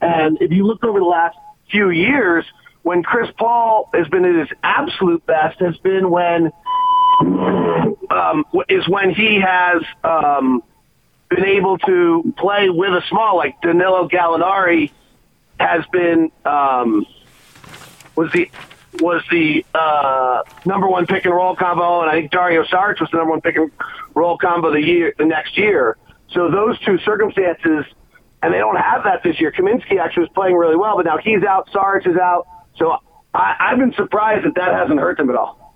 And 0.00 0.40
if 0.40 0.50
you 0.50 0.66
look 0.66 0.82
over 0.82 0.98
the 0.98 1.04
last 1.04 1.36
few 1.70 1.90
years, 1.90 2.44
when 2.82 3.02
Chris 3.02 3.30
Paul 3.38 3.90
has 3.92 4.08
been 4.08 4.24
at 4.24 4.34
his 4.34 4.48
absolute 4.62 5.24
best 5.26 5.60
has 5.60 5.76
been 5.78 6.10
when 6.10 6.50
um, 8.10 8.44
is 8.68 8.88
when 8.88 9.14
he 9.14 9.40
has 9.40 9.82
um, 10.02 10.62
been 11.28 11.44
able 11.44 11.76
to 11.78 12.34
play 12.38 12.70
with 12.70 12.90
a 12.90 13.02
small 13.08 13.36
like 13.36 13.60
Danilo 13.60 14.08
Gallinari 14.08 14.90
has 15.58 15.84
been 15.92 16.32
um, 16.46 17.06
was 18.16 18.32
the 18.32 18.50
was 19.00 19.22
the 19.30 19.64
uh, 19.74 20.42
number 20.64 20.88
one 20.88 21.06
pick 21.06 21.24
and 21.24 21.34
roll 21.34 21.56
combo, 21.56 22.02
and 22.02 22.10
I 22.10 22.14
think 22.14 22.30
Dario 22.30 22.64
Saric 22.64 23.00
was 23.00 23.08
the 23.10 23.18
number 23.18 23.32
one 23.32 23.40
pick 23.40 23.56
and 23.56 23.70
roll 24.14 24.38
combo 24.38 24.70
the 24.72 24.80
year 24.80 25.14
the 25.18 25.24
next 25.24 25.56
year. 25.56 25.96
So 26.32 26.50
those 26.50 26.78
two 26.80 26.98
circumstances, 26.98 27.84
and 28.42 28.54
they 28.54 28.58
don't 28.58 28.76
have 28.76 29.04
that 29.04 29.22
this 29.22 29.40
year. 29.40 29.52
Kaminsky 29.52 29.98
actually 29.98 30.22
was 30.22 30.30
playing 30.34 30.54
really 30.54 30.76
well, 30.76 30.96
but 30.96 31.04
now 31.04 31.18
he's 31.18 31.42
out, 31.42 31.68
Saric 31.70 32.06
is 32.06 32.16
out. 32.16 32.46
So 32.76 32.96
I, 33.34 33.56
I've 33.58 33.78
been 33.78 33.92
surprised 33.94 34.46
that 34.46 34.54
that 34.54 34.72
hasn't 34.72 35.00
hurt 35.00 35.16
them 35.16 35.30
at 35.30 35.36
all. 35.36 35.74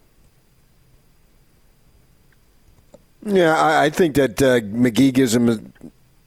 Yeah, 3.26 3.56
I, 3.56 3.86
I 3.86 3.90
think 3.90 4.16
that 4.16 4.42
uh, 4.42 4.60
McGee 4.60 5.12
gives 5.12 5.32
them 5.32 5.72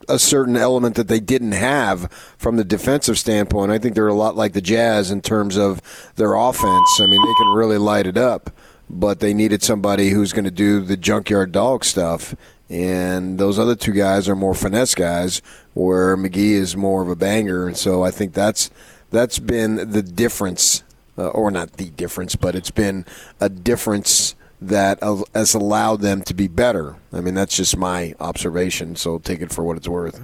a, 0.07 0.19
certain 0.19 0.57
element 0.57 0.95
that 0.95 1.07
they 1.07 1.19
didn't 1.19 1.53
have 1.53 2.11
from 2.37 2.57
the 2.57 2.63
defensive 2.63 3.17
standpoint. 3.17 3.71
I 3.71 3.77
think 3.77 3.95
they're 3.95 4.07
a 4.07 4.13
lot 4.13 4.35
like 4.35 4.53
the 4.53 4.61
Jazz 4.61 5.11
in 5.11 5.21
terms 5.21 5.57
of 5.57 5.81
their 6.15 6.33
offense. 6.33 6.99
I 6.99 7.05
mean, 7.05 7.21
they 7.21 7.33
can 7.35 7.53
really 7.53 7.77
light 7.77 8.07
it 8.07 8.17
up, 8.17 8.51
but 8.89 9.19
they 9.19 9.33
needed 9.33 9.63
somebody 9.63 10.09
who's 10.09 10.33
going 10.33 10.45
to 10.45 10.51
do 10.51 10.81
the 10.81 10.97
junkyard 10.97 11.51
dog 11.51 11.85
stuff. 11.85 12.35
And 12.69 13.37
those 13.37 13.57
other 13.57 13.75
two 13.75 13.93
guys 13.93 14.27
are 14.27 14.35
more 14.35 14.53
finesse 14.53 14.95
guys, 14.95 15.41
where 15.73 16.17
McGee 16.17 16.51
is 16.51 16.75
more 16.75 17.01
of 17.01 17.09
a 17.09 17.15
banger. 17.15 17.67
And 17.67 17.77
so 17.77 18.03
I 18.03 18.11
think 18.11 18.33
that's 18.33 18.69
that's 19.09 19.39
been 19.39 19.91
the 19.91 20.03
difference, 20.03 20.83
uh, 21.17 21.27
or 21.27 21.49
not 21.49 21.73
the 21.73 21.89
difference, 21.91 22.35
but 22.35 22.55
it's 22.55 22.71
been 22.71 23.05
a 23.39 23.47
difference 23.47 24.35
that 24.59 24.99
has 25.33 25.53
allowed 25.53 26.01
them 26.01 26.21
to 26.23 26.33
be 26.33 26.47
better. 26.47 26.95
I 27.13 27.21
mean, 27.21 27.35
that's 27.35 27.55
just 27.55 27.77
my 27.77 28.15
observation, 28.19 28.95
so 28.95 29.19
take 29.19 29.41
it 29.41 29.53
for 29.53 29.63
what 29.63 29.77
it's 29.77 29.87
worth. 29.87 30.19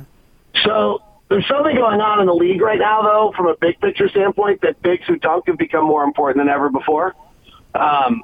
So 0.63 1.01
there's 1.29 1.47
something 1.47 1.75
going 1.75 2.01
on 2.01 2.19
in 2.19 2.25
the 2.25 2.33
league 2.33 2.61
right 2.61 2.79
now, 2.79 3.01
though, 3.01 3.33
from 3.35 3.47
a 3.47 3.55
big 3.59 3.79
picture 3.79 4.09
standpoint, 4.09 4.61
that 4.61 4.81
bigs 4.81 5.05
who 5.07 5.17
dunk 5.17 5.47
have 5.47 5.57
become 5.57 5.85
more 5.85 6.03
important 6.03 6.37
than 6.45 6.49
ever 6.49 6.69
before. 6.69 7.13
Um, 7.75 8.23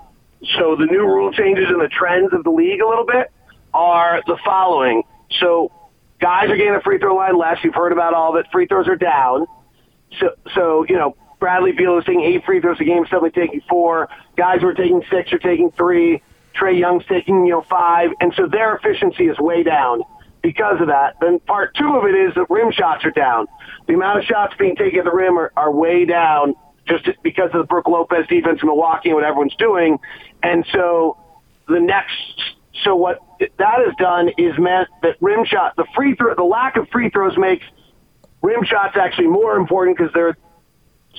so 0.57 0.75
the 0.75 0.85
new 0.85 1.05
rule 1.05 1.31
changes 1.33 1.65
and 1.69 1.81
the 1.81 1.89
trends 1.89 2.33
of 2.33 2.43
the 2.43 2.51
league 2.51 2.81
a 2.81 2.87
little 2.87 3.05
bit 3.05 3.31
are 3.73 4.21
the 4.25 4.37
following. 4.45 5.03
So 5.39 5.71
guys 6.19 6.49
are 6.49 6.55
getting 6.55 6.73
the 6.73 6.81
free 6.81 6.97
throw 6.97 7.15
line 7.15 7.37
less. 7.37 7.57
You've 7.63 7.75
heard 7.75 7.91
about 7.91 8.13
all 8.13 8.35
of 8.35 8.43
it. 8.43 8.51
Free 8.51 8.65
throws 8.67 8.87
are 8.87 8.95
down. 8.95 9.47
So, 10.19 10.29
so 10.55 10.85
you 10.87 10.95
know, 10.95 11.15
Bradley 11.39 11.71
Beal 11.71 11.97
is 11.97 12.05
taking 12.05 12.21
eight 12.21 12.43
free 12.45 12.59
throws 12.59 12.79
a 12.79 12.83
game, 12.83 13.05
suddenly 13.05 13.31
taking 13.31 13.61
four. 13.69 14.09
Guys 14.35 14.61
who 14.61 14.67
are 14.67 14.73
taking 14.73 15.03
six 15.09 15.31
are 15.33 15.39
taking 15.39 15.71
three. 15.71 16.21
Trae 16.55 16.77
Young's 16.77 17.05
taking, 17.05 17.45
you 17.45 17.51
know, 17.51 17.61
five. 17.69 18.11
And 18.19 18.33
so 18.35 18.47
their 18.47 18.75
efficiency 18.75 19.27
is 19.27 19.37
way 19.39 19.63
down 19.63 20.03
because 20.41 20.81
of 20.81 20.87
that. 20.87 21.15
Then 21.21 21.39
part 21.39 21.75
two 21.75 21.95
of 21.95 22.05
it 22.05 22.15
is 22.15 22.33
that 22.35 22.49
rim 22.49 22.71
shots 22.71 23.05
are 23.05 23.11
down. 23.11 23.47
The 23.87 23.93
amount 23.93 24.19
of 24.19 24.25
shots 24.25 24.53
being 24.59 24.75
taken 24.75 24.99
at 24.99 25.05
the 25.05 25.11
rim 25.11 25.37
are, 25.37 25.51
are 25.55 25.71
way 25.71 26.05
down 26.05 26.55
just 26.87 27.07
because 27.23 27.51
of 27.53 27.61
the 27.61 27.67
Brook 27.67 27.87
Lopez 27.87 28.27
defense 28.27 28.59
in 28.61 28.67
Milwaukee 28.67 29.09
and 29.09 29.15
what 29.15 29.23
everyone's 29.23 29.55
doing. 29.55 29.99
And 30.41 30.65
so 30.73 31.17
the 31.67 31.79
next, 31.79 32.13
so 32.83 32.95
what 32.95 33.19
that 33.39 33.79
has 33.85 33.95
done 33.97 34.29
is 34.37 34.57
meant 34.57 34.89
that 35.03 35.17
rim 35.21 35.45
shot, 35.45 35.75
the 35.75 35.85
free 35.95 36.15
throw, 36.15 36.35
the 36.35 36.43
lack 36.43 36.77
of 36.77 36.87
free 36.89 37.09
throws 37.09 37.37
makes 37.37 37.65
rim 38.41 38.63
shots 38.63 38.97
actually 38.97 39.27
more 39.27 39.55
important 39.55 39.97
because 39.97 40.11
they're 40.13 40.37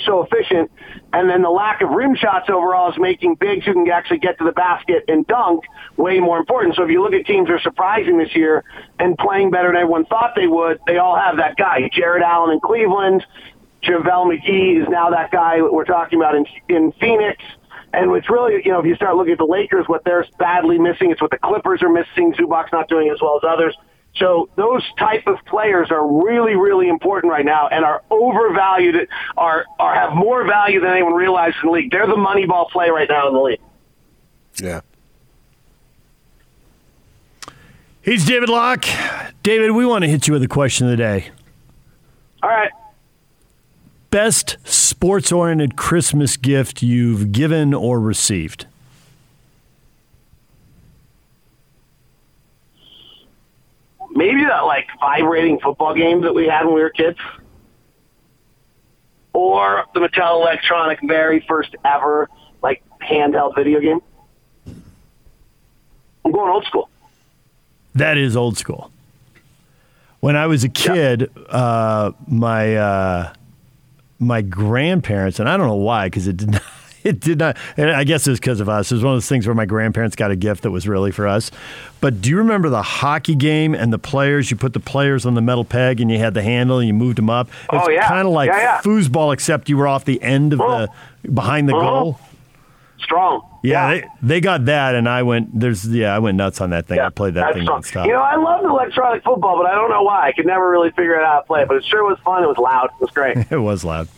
so 0.04 0.22
efficient. 0.22 0.70
And 1.12 1.28
then 1.28 1.42
the 1.42 1.50
lack 1.50 1.82
of 1.82 1.90
rim 1.90 2.14
shots 2.14 2.48
overall 2.48 2.90
is 2.90 2.98
making 2.98 3.36
bigs 3.36 3.66
who 3.66 3.72
can 3.72 3.88
actually 3.90 4.18
get 4.18 4.38
to 4.38 4.44
the 4.44 4.52
basket 4.52 5.04
and 5.08 5.26
dunk 5.26 5.64
way 5.96 6.20
more 6.20 6.38
important. 6.38 6.76
So 6.76 6.84
if 6.84 6.90
you 6.90 7.02
look 7.02 7.12
at 7.12 7.26
teams 7.26 7.48
that 7.48 7.54
are 7.54 7.60
surprising 7.60 8.18
this 8.18 8.34
year 8.34 8.64
and 8.98 9.16
playing 9.18 9.50
better 9.50 9.68
than 9.68 9.76
everyone 9.76 10.06
thought 10.06 10.34
they 10.36 10.46
would, 10.46 10.78
they 10.86 10.98
all 10.98 11.16
have 11.16 11.36
that 11.38 11.56
guy. 11.56 11.88
Jarrett 11.92 12.22
Allen 12.22 12.52
in 12.52 12.60
Cleveland, 12.60 13.24
JaVale 13.82 14.38
McGee 14.38 14.82
is 14.82 14.88
now 14.88 15.10
that 15.10 15.30
guy 15.30 15.60
we're 15.62 15.84
talking 15.84 16.20
about 16.20 16.34
in, 16.34 16.46
in 16.68 16.92
Phoenix. 17.00 17.42
And 17.92 18.14
it's 18.14 18.30
really, 18.30 18.62
you 18.64 18.70
know, 18.70 18.78
if 18.78 18.86
you 18.86 18.94
start 18.94 19.16
looking 19.16 19.32
at 19.32 19.38
the 19.38 19.44
Lakers, 19.44 19.86
what 19.88 20.04
they're 20.04 20.24
badly 20.38 20.78
missing, 20.78 21.10
it's 21.10 21.20
what 21.20 21.32
the 21.32 21.38
Clippers 21.38 21.82
are 21.82 21.88
missing. 21.88 22.32
Zubac's 22.34 22.70
not 22.72 22.88
doing 22.88 23.10
as 23.10 23.20
well 23.20 23.40
as 23.42 23.48
others. 23.48 23.76
So 24.16 24.48
those 24.56 24.82
type 24.98 25.26
of 25.26 25.36
players 25.46 25.90
are 25.90 26.06
really, 26.24 26.54
really 26.54 26.88
important 26.88 27.30
right 27.30 27.44
now 27.44 27.68
and 27.68 27.84
are 27.84 28.02
overvalued, 28.10 29.08
are, 29.36 29.64
are 29.78 29.94
have 29.94 30.14
more 30.14 30.44
value 30.46 30.80
than 30.80 30.90
anyone 30.90 31.14
realizes 31.14 31.56
in 31.62 31.68
the 31.68 31.72
league. 31.72 31.90
They're 31.90 32.06
the 32.06 32.16
money 32.16 32.44
ball 32.44 32.68
play 32.70 32.90
right 32.90 33.08
now 33.08 33.28
in 33.28 33.34
the 33.34 33.40
league. 33.40 33.60
Yeah. 34.60 34.80
He's 38.02 38.24
David 38.24 38.48
Locke. 38.48 38.86
David, 39.42 39.70
we 39.72 39.86
want 39.86 40.02
to 40.02 40.10
hit 40.10 40.26
you 40.26 40.32
with 40.32 40.42
a 40.42 40.48
question 40.48 40.86
of 40.86 40.90
the 40.90 40.96
day. 40.96 41.30
All 42.42 42.50
right. 42.50 42.72
Best 44.10 44.56
sports 44.64 45.30
oriented 45.30 45.76
Christmas 45.76 46.36
gift 46.36 46.82
you've 46.82 47.30
given 47.30 47.72
or 47.72 48.00
received? 48.00 48.66
Maybe 54.20 54.44
that 54.44 54.66
like 54.66 54.86
vibrating 55.00 55.58
football 55.60 55.94
game 55.94 56.20
that 56.20 56.34
we 56.34 56.46
had 56.46 56.66
when 56.66 56.74
we 56.74 56.82
were 56.82 56.90
kids, 56.90 57.18
or 59.32 59.86
the 59.94 60.00
Mattel 60.00 60.42
Electronic 60.42 60.98
very 61.02 61.40
first 61.48 61.74
ever 61.86 62.28
like 62.62 62.82
handheld 63.00 63.54
video 63.54 63.80
game. 63.80 64.00
I'm 66.22 66.32
going 66.32 66.50
old 66.50 66.66
school. 66.66 66.90
That 67.94 68.18
is 68.18 68.36
old 68.36 68.58
school. 68.58 68.92
When 70.20 70.36
I 70.36 70.46
was 70.46 70.64
a 70.64 70.68
kid, 70.68 71.30
yeah. 71.34 71.42
uh, 71.56 72.12
my 72.28 72.76
uh, 72.76 73.32
my 74.18 74.42
grandparents, 74.42 75.40
and 75.40 75.48
I 75.48 75.56
don't 75.56 75.66
know 75.66 75.76
why, 75.76 76.08
because 76.08 76.28
it 76.28 76.36
did 76.36 76.50
not 76.52 76.59
it 77.04 77.20
did 77.20 77.38
not. 77.38 77.56
And 77.76 77.90
I 77.90 78.04
guess 78.04 78.26
it 78.26 78.30
was 78.30 78.40
because 78.40 78.60
of 78.60 78.68
us. 78.68 78.90
It 78.90 78.94
was 78.94 79.04
one 79.04 79.14
of 79.14 79.16
those 79.16 79.28
things 79.28 79.46
where 79.46 79.54
my 79.54 79.66
grandparents 79.66 80.16
got 80.16 80.30
a 80.30 80.36
gift 80.36 80.62
that 80.62 80.70
was 80.70 80.86
really 80.86 81.10
for 81.10 81.26
us. 81.26 81.50
But 82.00 82.20
do 82.20 82.30
you 82.30 82.36
remember 82.36 82.68
the 82.68 82.82
hockey 82.82 83.34
game 83.34 83.74
and 83.74 83.92
the 83.92 83.98
players? 83.98 84.50
You 84.50 84.56
put 84.56 84.72
the 84.72 84.80
players 84.80 85.26
on 85.26 85.34
the 85.34 85.42
metal 85.42 85.64
peg 85.64 86.00
and 86.00 86.10
you 86.10 86.18
had 86.18 86.34
the 86.34 86.42
handle 86.42 86.78
and 86.78 86.86
you 86.86 86.94
moved 86.94 87.18
them 87.18 87.30
up. 87.30 87.48
It's 87.72 87.86
oh, 87.86 87.90
yeah. 87.90 88.08
kind 88.08 88.26
of 88.26 88.32
like 88.32 88.48
yeah, 88.48 88.60
yeah. 88.60 88.80
foosball, 88.82 89.32
except 89.32 89.68
you 89.68 89.76
were 89.76 89.88
off 89.88 90.04
the 90.04 90.22
end 90.22 90.52
of 90.52 90.58
the 90.58 90.64
uh-huh. 90.64 90.86
behind 91.32 91.68
the 91.68 91.72
goal. 91.72 92.12
Uh-huh. 92.18 92.26
Strong. 92.98 93.60
Yeah, 93.62 93.92
yeah. 93.92 94.00
They, 94.20 94.28
they, 94.28 94.40
got 94.40 94.66
that, 94.66 94.94
and 94.94 95.08
I 95.08 95.22
went. 95.22 95.58
There's 95.58 95.88
yeah, 95.88 96.14
I 96.14 96.18
went 96.18 96.36
nuts 96.36 96.60
on 96.60 96.70
that 96.70 96.86
thing. 96.86 96.98
Yeah, 96.98 97.06
I 97.06 97.08
played 97.08 97.32
that 97.32 97.54
thing 97.54 97.62
strong. 97.62 97.80
nonstop. 97.80 98.04
You 98.06 98.12
know, 98.12 98.20
I 98.20 98.36
love 98.36 98.62
electronic 98.62 99.24
football, 99.24 99.56
but 99.56 99.64
I 99.64 99.74
don't 99.74 99.88
know 99.88 100.02
why. 100.02 100.28
I 100.28 100.32
could 100.32 100.44
never 100.44 100.68
really 100.68 100.90
figure 100.90 101.14
it 101.14 101.22
out 101.22 101.32
how 101.32 101.40
to 101.40 101.46
play 101.46 101.62
it. 101.62 101.68
But 101.68 101.78
it 101.78 101.84
sure 101.86 102.04
was 102.04 102.18
fun. 102.22 102.44
It 102.44 102.46
was 102.46 102.58
loud. 102.58 102.90
It 102.94 103.00
was 103.00 103.10
great. 103.10 103.38
it 103.50 103.56
was 103.56 103.84
loud. 103.84 104.08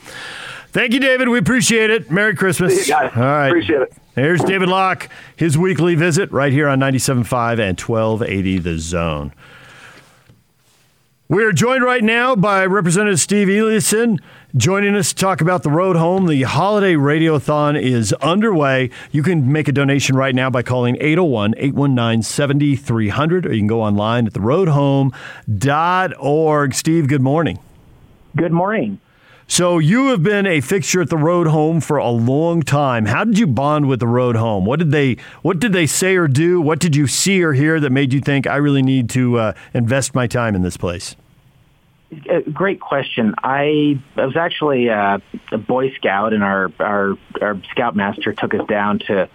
Thank 0.73 0.95
you, 0.95 1.01
David. 1.01 1.29
We 1.29 1.39
appreciate 1.39 1.91
it. 1.91 2.11
Merry 2.11 2.35
Christmas. 2.35 2.91
All 2.91 3.11
right. 3.15 3.49
Appreciate 3.49 3.83
it. 3.83 3.93
There's 4.15 4.43
David 4.43 4.69
Locke, 4.69 5.09
his 5.37 5.59
weekly 5.59 5.95
visit 5.95 6.33
right 6.33 6.53
here 6.53 6.69
on 6.69 6.81
97.5 6.81 7.61
and 7.61 7.79
1280 7.79 8.59
The 8.59 8.79
Zone. 8.79 9.33
We 11.29 11.45
are 11.45 11.53
joined 11.53 11.85
right 11.85 12.03
now 12.05 12.35
by 12.37 12.67
Representative 12.67 13.21
Steve 13.21 13.49
Eliason 13.49 14.19
joining 14.55 14.95
us 14.95 15.09
to 15.11 15.15
talk 15.15 15.41
about 15.41 15.63
the 15.63 15.71
road 15.71 15.97
home. 15.97 16.27
The 16.27 16.43
holiday 16.43 16.93
radiothon 16.95 17.81
is 17.81 18.13
underway. 18.15 18.91
You 19.11 19.23
can 19.23 19.51
make 19.51 19.69
a 19.69 19.73
donation 19.73 20.15
right 20.17 20.35
now 20.35 20.51
by 20.51 20.63
calling 20.63 20.97
801 21.01 21.55
819 21.57 22.23
7300 22.23 23.47
or 23.47 23.53
you 23.53 23.61
can 23.61 23.67
go 23.67 23.81
online 23.83 24.27
at 24.27 24.35
theroadhome.org. 24.35 26.75
Steve, 26.75 27.09
good 27.09 27.23
morning. 27.23 27.59
Good 28.37 28.53
morning. 28.53 29.01
So 29.47 29.79
you 29.79 30.09
have 30.09 30.23
been 30.23 30.47
a 30.47 30.61
fixture 30.61 31.03
at 31.03 31.11
the 31.11 31.17
road 31.17 31.47
home 31.47 31.81
for 31.81 31.99
a 31.99 32.09
long 32.09 32.63
time. 32.63 33.07
How 33.07 33.25
did 33.25 33.39
you 33.39 33.47
bond 33.47 33.87
with 33.87 34.01
the 34.01 34.07
road 34.07 34.37
home? 34.37 34.65
What 34.65 34.79
did 34.79 34.93
they 34.93 35.17
What 35.43 35.59
did 35.59 35.73
they 35.73 35.87
say 35.87 36.17
or 36.17 36.29
do? 36.29 36.61
What 36.61 36.79
did 36.79 36.97
you 36.97 37.07
see 37.07 37.43
or 37.43 37.53
hear 37.53 37.79
that 37.81 37.91
made 37.91 38.13
you 38.13 38.21
think 38.21 38.47
I 38.47 38.57
really 38.57 38.83
need 38.83 39.11
to 39.11 39.39
uh, 39.39 39.53
invest 39.75 40.15
my 40.15 40.27
time 40.27 40.55
in 40.55 40.63
this 40.63 40.77
place? 40.77 41.17
Uh, 42.31 42.41
great 42.53 42.81
question. 42.81 43.35
I, 43.43 43.99
I 44.17 44.27
was 44.27 44.37
actually 44.37 44.91
uh, 44.91 45.19
a 45.51 45.59
Boy 45.59 45.93
Scout, 45.95 46.35
and 46.35 46.43
our, 46.43 46.71
our 46.79 47.17
our 47.41 47.61
scoutmaster 47.71 48.35
took 48.35 48.55
us 48.55 48.67
down 48.69 48.99
to 49.01 49.29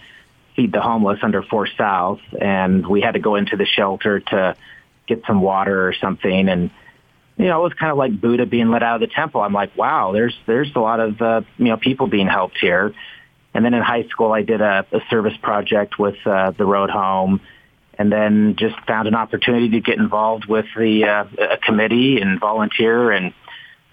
feed 0.55 0.71
the 0.71 0.81
homeless 0.81 1.19
under 1.23 1.41
Fourth 1.41 1.71
South, 1.75 2.19
and 2.39 2.85
we 2.85 3.01
had 3.01 3.13
to 3.13 3.19
go 3.19 3.35
into 3.35 3.57
the 3.57 3.65
shelter 3.65 4.19
to 4.19 4.55
get 5.07 5.23
some 5.25 5.41
water 5.41 5.87
or 5.87 5.93
something, 5.93 6.49
and 6.49 6.69
you 7.38 7.45
know, 7.45 7.60
it 7.62 7.63
was 7.63 7.73
kind 7.73 7.91
of 7.91 7.97
like 7.97 8.19
Buddha 8.19 8.45
being 8.45 8.69
let 8.69 8.82
out 8.82 9.02
of 9.02 9.08
the 9.08 9.13
temple. 9.13 9.41
I'm 9.41 9.54
like, 9.54 9.76
wow, 9.78 10.12
there's 10.12 10.36
there's 10.47 10.71
a 10.76 10.80
lot 10.80 11.00
of 11.00 11.21
uh, 11.21 11.41
you 11.58 11.65
know 11.65 11.78
people 11.78 12.08
being 12.08 12.28
helped 12.28 12.58
here. 12.60 12.93
And 13.54 13.63
then 13.63 13.73
in 13.73 13.82
high 13.82 14.04
school, 14.08 14.32
I 14.32 14.41
did 14.41 14.62
a, 14.62 14.86
a 14.91 15.00
service 15.10 15.38
project 15.41 15.97
with 15.97 16.15
uh, 16.26 16.52
the 16.52 16.65
Road 16.65 16.89
Home, 16.89 17.41
and 17.97 18.12
then 18.12 18.56
just 18.58 18.76
found 18.88 19.08
an 19.08 19.15
opportunity 19.15 19.69
to 19.69 19.80
get 19.80 19.97
involved 19.97 20.45
with 20.45 20.65
the 20.76 21.06
uh, 21.06 21.26
a 21.54 21.58
committee 21.58 22.19
and 22.19 22.39
volunteer. 22.39 23.12
And 23.12 23.34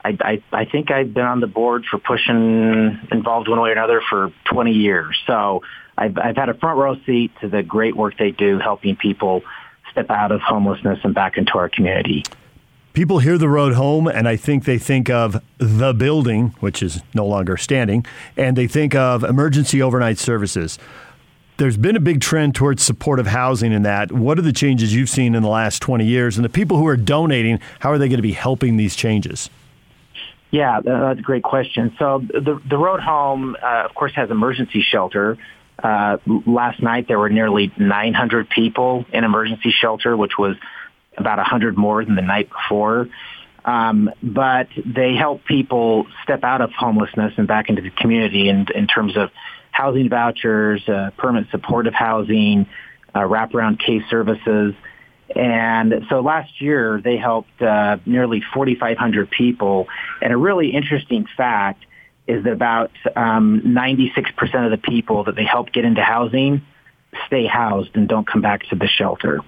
I, 0.02 0.16
I 0.20 0.42
I 0.50 0.64
think 0.64 0.90
I've 0.90 1.12
been 1.12 1.26
on 1.26 1.40
the 1.40 1.46
board 1.46 1.84
for 1.90 1.98
pushing 1.98 2.98
involved 3.12 3.48
one 3.48 3.60
way 3.60 3.68
or 3.70 3.72
another 3.72 4.00
for 4.08 4.32
20 4.46 4.72
years. 4.72 5.20
So 5.26 5.62
I've 5.98 6.16
I've 6.16 6.36
had 6.36 6.48
a 6.48 6.54
front 6.54 6.78
row 6.78 6.96
seat 7.04 7.32
to 7.42 7.48
the 7.48 7.62
great 7.62 7.94
work 7.94 8.16
they 8.18 8.30
do, 8.30 8.58
helping 8.58 8.96
people 8.96 9.42
step 9.90 10.10
out 10.10 10.32
of 10.32 10.40
homelessness 10.40 11.00
and 11.04 11.14
back 11.14 11.36
into 11.36 11.58
our 11.58 11.68
community. 11.68 12.24
People 12.94 13.18
hear 13.18 13.38
the 13.38 13.48
road 13.48 13.74
home, 13.74 14.06
and 14.06 14.28
I 14.28 14.36
think 14.36 14.66
they 14.66 14.78
think 14.78 15.10
of 15.10 15.42
the 15.58 15.92
building, 15.92 16.54
which 16.60 16.80
is 16.80 17.02
no 17.12 17.26
longer 17.26 17.56
standing, 17.56 18.06
and 18.36 18.56
they 18.56 18.68
think 18.68 18.94
of 18.94 19.24
emergency 19.24 19.82
overnight 19.82 20.16
services. 20.16 20.78
There's 21.56 21.76
been 21.76 21.96
a 21.96 22.00
big 22.00 22.20
trend 22.20 22.54
towards 22.54 22.84
supportive 22.84 23.26
housing 23.26 23.72
in 23.72 23.82
that. 23.82 24.12
What 24.12 24.38
are 24.38 24.42
the 24.42 24.52
changes 24.52 24.94
you've 24.94 25.08
seen 25.08 25.34
in 25.34 25.42
the 25.42 25.48
last 25.48 25.82
20 25.82 26.04
years? 26.06 26.36
And 26.36 26.44
the 26.44 26.48
people 26.48 26.76
who 26.76 26.86
are 26.86 26.96
donating, 26.96 27.58
how 27.80 27.90
are 27.90 27.98
they 27.98 28.06
going 28.06 28.18
to 28.18 28.22
be 28.22 28.32
helping 28.32 28.76
these 28.76 28.94
changes? 28.94 29.50
Yeah, 30.52 30.80
that's 30.80 31.18
a 31.18 31.22
great 31.22 31.42
question. 31.42 31.96
So 31.98 32.20
the 32.20 32.60
the 32.64 32.78
road 32.78 33.00
home, 33.00 33.56
uh, 33.60 33.86
of 33.86 33.94
course, 33.96 34.12
has 34.14 34.30
emergency 34.30 34.82
shelter. 34.88 35.36
Uh, 35.82 36.18
last 36.46 36.80
night 36.80 37.08
there 37.08 37.18
were 37.18 37.28
nearly 37.28 37.72
900 37.76 38.48
people 38.50 39.04
in 39.12 39.24
emergency 39.24 39.72
shelter, 39.72 40.16
which 40.16 40.38
was 40.38 40.54
about 41.16 41.38
100 41.38 41.76
more 41.76 42.04
than 42.04 42.16
the 42.16 42.22
night 42.22 42.50
before. 42.50 43.08
Um, 43.64 44.10
but 44.22 44.68
they 44.84 45.14
help 45.14 45.44
people 45.44 46.06
step 46.22 46.44
out 46.44 46.60
of 46.60 46.70
homelessness 46.72 47.32
and 47.36 47.48
back 47.48 47.70
into 47.70 47.80
the 47.80 47.90
community 47.90 48.48
in, 48.48 48.66
in 48.74 48.86
terms 48.86 49.16
of 49.16 49.30
housing 49.70 50.08
vouchers, 50.08 50.86
uh, 50.88 51.10
permanent 51.16 51.50
supportive 51.50 51.94
housing, 51.94 52.66
uh, 53.14 53.20
wraparound 53.20 53.78
case 53.78 54.02
services. 54.10 54.74
And 55.34 56.04
so 56.10 56.20
last 56.20 56.60
year 56.60 57.00
they 57.02 57.16
helped 57.16 57.60
uh, 57.62 57.96
nearly 58.04 58.42
4,500 58.52 59.30
people. 59.30 59.88
And 60.20 60.32
a 60.32 60.36
really 60.36 60.70
interesting 60.70 61.26
fact 61.36 61.84
is 62.26 62.44
that 62.44 62.52
about 62.52 62.92
um, 63.16 63.62
96% 63.64 64.64
of 64.64 64.70
the 64.70 64.78
people 64.78 65.24
that 65.24 65.36
they 65.36 65.44
help 65.44 65.72
get 65.72 65.84
into 65.84 66.02
housing 66.02 66.62
stay 67.26 67.46
housed 67.46 67.90
and 67.94 68.08
don't 68.08 68.26
come 68.26 68.42
back 68.42 68.62
to 68.68 68.76
the 68.76 68.88
shelter. 68.88 69.40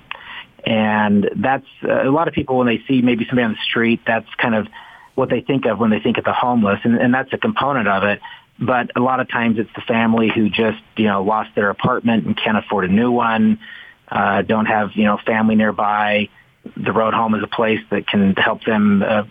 And 0.67 1.31
that's 1.37 1.67
uh, 1.85 2.03
a 2.03 2.11
lot 2.11 2.27
of 2.27 2.35
people 2.35 2.59
when 2.59 2.67
they 2.67 2.83
see 2.89 3.01
maybe 3.01 3.25
somebody 3.25 3.45
on 3.45 3.53
the 3.53 3.65
street, 3.65 4.01
that's 4.05 4.29
kind 4.37 4.55
of 4.55 4.67
what 5.15 5.31
they 5.31 5.41
think 5.41 5.65
of 5.65 5.79
when 5.79 5.91
they 5.91 6.01
think 6.01 6.19
of 6.19 6.25
the 6.25 6.33
homeless, 6.33 6.81
and, 6.85 6.97
and 6.97 7.15
that's 7.15 7.33
a 7.33 7.39
component 7.39 7.89
of 7.89 8.03
it. 8.03 8.21
But 8.59 8.91
a 8.97 9.01
lot 9.01 9.21
of 9.21 9.29
times 9.29 9.59
it's 9.59 9.71
the 9.75 9.83
family 9.83 10.31
who 10.35 10.49
just 10.49 10.83
you 10.97 11.07
know 11.07 11.23
lost 11.23 11.55
their 11.55 11.71
apartment 11.71 12.27
and 12.27 12.37
can't 12.37 12.59
afford 12.59 12.85
a 12.85 12.89
new 12.89 13.13
one, 13.13 13.61
uh, 14.09 14.43
don't 14.43 14.67
have 14.67 14.91
you 14.95 15.05
know 15.05 15.19
family 15.25 15.55
nearby. 15.55 16.29
The 16.77 16.93
road 16.93 17.15
home 17.15 17.35
is 17.35 17.45
a 17.45 17.47
place 17.47 17.81
that 17.91 18.09
can 18.09 18.35
help 18.35 18.65
them 18.65 19.03
uh, 19.03 19.23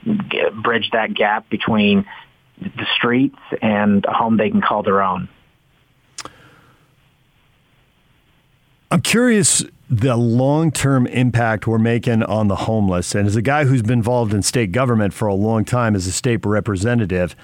bridge 0.64 0.90
that 0.94 1.14
gap 1.14 1.50
between 1.50 2.06
the 2.58 2.86
streets 2.96 3.38
and 3.62 4.06
a 4.06 4.14
home 4.14 4.38
they 4.38 4.50
can 4.50 4.62
call 4.62 4.84
their 4.84 5.02
own. 5.02 5.28
I'm 8.90 9.02
curious 9.02 9.66
the 9.90 10.16
long 10.16 10.72
term 10.72 11.06
impact 11.08 11.68
we're 11.68 11.78
making 11.78 12.24
on 12.24 12.48
the 12.48 12.56
homeless. 12.56 13.14
And 13.14 13.28
as 13.28 13.36
a 13.36 13.42
guy 13.42 13.66
who's 13.66 13.82
been 13.82 14.00
involved 14.00 14.34
in 14.34 14.42
state 14.42 14.72
government 14.72 15.14
for 15.14 15.28
a 15.28 15.36
long 15.36 15.64
time 15.64 15.96
as 15.96 16.08
a 16.08 16.12
state 16.12 16.46
representative, 16.46 17.36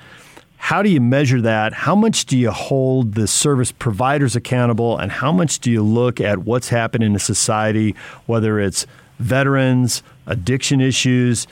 how 0.57 0.81
do 0.81 0.89
you 0.89 1.01
measure 1.01 1.41
that? 1.41 1.73
How 1.73 1.95
much 1.95 2.25
do 2.25 2.37
you 2.37 2.51
hold 2.51 3.13
the 3.13 3.27
service 3.27 3.71
providers 3.71 4.35
accountable? 4.35 4.97
And 4.97 5.11
how 5.11 5.31
much 5.31 5.59
do 5.59 5.71
you 5.71 5.81
look 5.81 6.21
at 6.21 6.39
what's 6.39 6.69
happening 6.69 7.13
in 7.13 7.19
society, 7.19 7.95
whether 8.25 8.59
it's 8.59 8.85
veterans, 9.19 10.03
addiction 10.27 10.79
issues, 10.79 11.47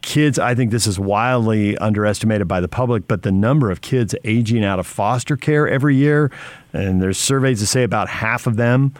kids? 0.00 0.38
I 0.38 0.54
think 0.54 0.70
this 0.70 0.86
is 0.86 0.98
wildly 0.98 1.76
underestimated 1.78 2.48
by 2.48 2.60
the 2.60 2.68
public, 2.68 3.06
but 3.06 3.22
the 3.22 3.32
number 3.32 3.70
of 3.70 3.80
kids 3.82 4.14
aging 4.24 4.64
out 4.64 4.78
of 4.78 4.86
foster 4.86 5.36
care 5.36 5.68
every 5.68 5.96
year, 5.96 6.30
and 6.72 7.02
there's 7.02 7.18
surveys 7.18 7.60
that 7.60 7.66
say 7.66 7.82
about 7.82 8.08
half 8.08 8.46
of 8.46 8.56
them 8.56 8.94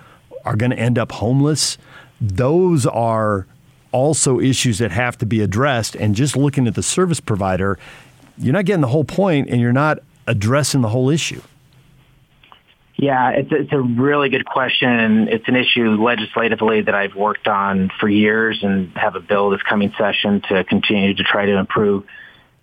are 0.45 0.57
going 0.57 0.71
to 0.71 0.79
end 0.79 0.99
up 0.99 1.13
homeless. 1.13 1.79
Those 2.21 2.87
are 2.87 3.47
also 3.93 4.41
issues 4.41 4.79
that 4.79 4.91
have 4.91 5.17
to 5.19 5.27
be 5.27 5.41
addressed. 5.41 5.95
And 5.95 6.15
just 6.15 6.37
looking 6.37 6.67
at 6.67 6.75
the 6.75 6.83
service 6.83 7.21
provider, 7.21 7.79
you're 8.37 8.53
not 8.53 8.65
getting 8.65 8.81
the 8.81 8.89
whole 8.89 9.05
point 9.05 9.49
and 9.49 9.61
you're 9.61 9.73
not 9.73 10.01
addressing 10.27 10.81
the 10.81 10.89
whole 10.89 11.11
issue. 11.11 11.41
Yeah, 12.97 13.31
it's 13.31 13.51
a, 13.51 13.57
it's 13.57 13.73
a 13.73 13.81
really 13.81 14.29
good 14.29 14.47
question. 14.47 15.29
It's 15.29 15.49
an 15.49 15.57
issue 15.57 16.03
legislatively 16.03 16.83
that 16.83 16.95
I've 16.95 17.15
worked 17.15 17.49
on 17.49 17.91
for 17.99 18.09
years 18.09 18.61
and 18.63 18.91
have 18.97 19.17
a 19.17 19.21
bill 19.21 19.51
this 19.51 19.63
coming 19.63 19.93
session 19.99 20.43
to 20.49 20.65
continue 20.65 21.15
to 21.15 21.25
try 21.25 21.47
to 21.47 21.57
improve 21.59 22.05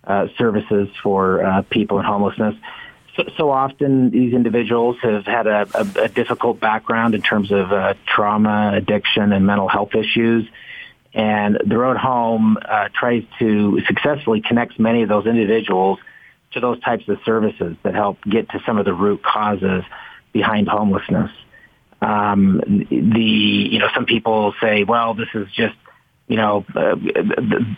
uh, 0.04 0.28
services 0.38 0.88
for 1.02 1.44
uh, 1.44 1.62
people 1.70 1.98
in 1.98 2.04
homelessness 2.04 2.56
so, 3.16 3.24
so 3.36 3.50
often 3.50 4.10
these 4.10 4.32
individuals 4.32 4.96
have 5.02 5.26
had 5.26 5.46
a, 5.46 5.66
a, 5.74 6.04
a 6.04 6.08
difficult 6.08 6.60
background 6.60 7.14
in 7.14 7.22
terms 7.22 7.52
of 7.52 7.72
uh, 7.72 7.94
trauma, 8.06 8.72
addiction, 8.74 9.32
and 9.32 9.46
mental 9.46 9.68
health 9.68 9.94
issues. 9.94 10.48
And 11.14 11.58
the 11.66 11.76
road 11.76 11.98
home 11.98 12.56
uh, 12.56 12.88
tries 12.94 13.24
to 13.38 13.80
successfully 13.86 14.40
connect 14.40 14.80
many 14.80 15.02
of 15.02 15.10
those 15.10 15.26
individuals 15.26 15.98
to 16.52 16.60
those 16.60 16.80
types 16.80 17.06
of 17.08 17.18
services 17.24 17.76
that 17.82 17.94
help 17.94 18.18
get 18.24 18.48
to 18.50 18.60
some 18.64 18.78
of 18.78 18.86
the 18.86 18.94
root 18.94 19.22
causes 19.22 19.84
behind 20.32 20.68
homelessness. 20.68 21.30
Um, 22.00 22.60
the 22.90 23.20
you 23.20 23.78
know 23.78 23.88
some 23.94 24.06
people 24.06 24.54
say, 24.60 24.84
well, 24.84 25.14
this 25.14 25.28
is 25.34 25.48
just 25.52 25.76
you 26.26 26.36
know 26.36 26.64
uh, 26.74 26.96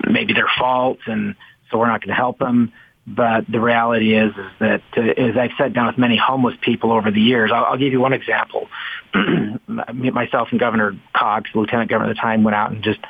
maybe 0.09 0.33
their 0.33 0.49
fault, 0.59 0.99
and 1.07 1.35
so 1.70 1.79
we're 1.79 1.88
not 1.88 2.01
going 2.01 2.09
to 2.09 2.14
help 2.14 2.38
them. 2.38 2.73
But 3.06 3.44
the 3.50 3.60
reality 3.60 4.14
is, 4.14 4.30
is 4.30 4.50
that 4.60 4.82
uh, 4.96 5.00
as 5.02 5.36
I've 5.36 5.50
sat 5.58 5.74
down 5.74 5.88
with 5.88 5.98
many 5.98 6.16
homeless 6.16 6.54
people 6.62 6.90
over 6.90 7.10
the 7.10 7.20
years, 7.20 7.50
I'll, 7.52 7.64
I'll 7.64 7.76
give 7.76 7.92
you 7.92 8.00
one 8.00 8.14
example. 8.14 8.68
Myself 9.68 10.48
and 10.50 10.58
Governor 10.58 10.96
Cox, 11.14 11.50
Lieutenant 11.54 11.90
Governor 11.90 12.10
at 12.10 12.16
the 12.16 12.20
time, 12.20 12.44
went 12.44 12.54
out 12.54 12.70
and 12.70 12.82
just 12.82 13.00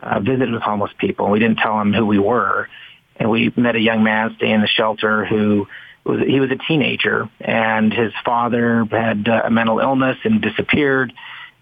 uh, 0.00 0.20
visited 0.20 0.52
with 0.52 0.62
homeless 0.62 0.92
people. 0.98 1.30
We 1.30 1.38
didn't 1.38 1.58
tell 1.58 1.78
them 1.78 1.94
who 1.94 2.04
we 2.04 2.18
were, 2.18 2.68
and 3.16 3.30
we 3.30 3.52
met 3.56 3.74
a 3.74 3.80
young 3.80 4.02
man 4.02 4.34
staying 4.36 4.56
in 4.56 4.60
the 4.60 4.68
shelter 4.68 5.24
who 5.24 5.66
was 6.04 6.20
he 6.26 6.40
was 6.40 6.50
a 6.50 6.56
teenager, 6.56 7.28
and 7.40 7.92
his 7.92 8.12
father 8.24 8.84
had 8.90 9.28
uh, 9.28 9.42
a 9.44 9.50
mental 9.50 9.78
illness 9.78 10.18
and 10.24 10.42
disappeared. 10.42 11.12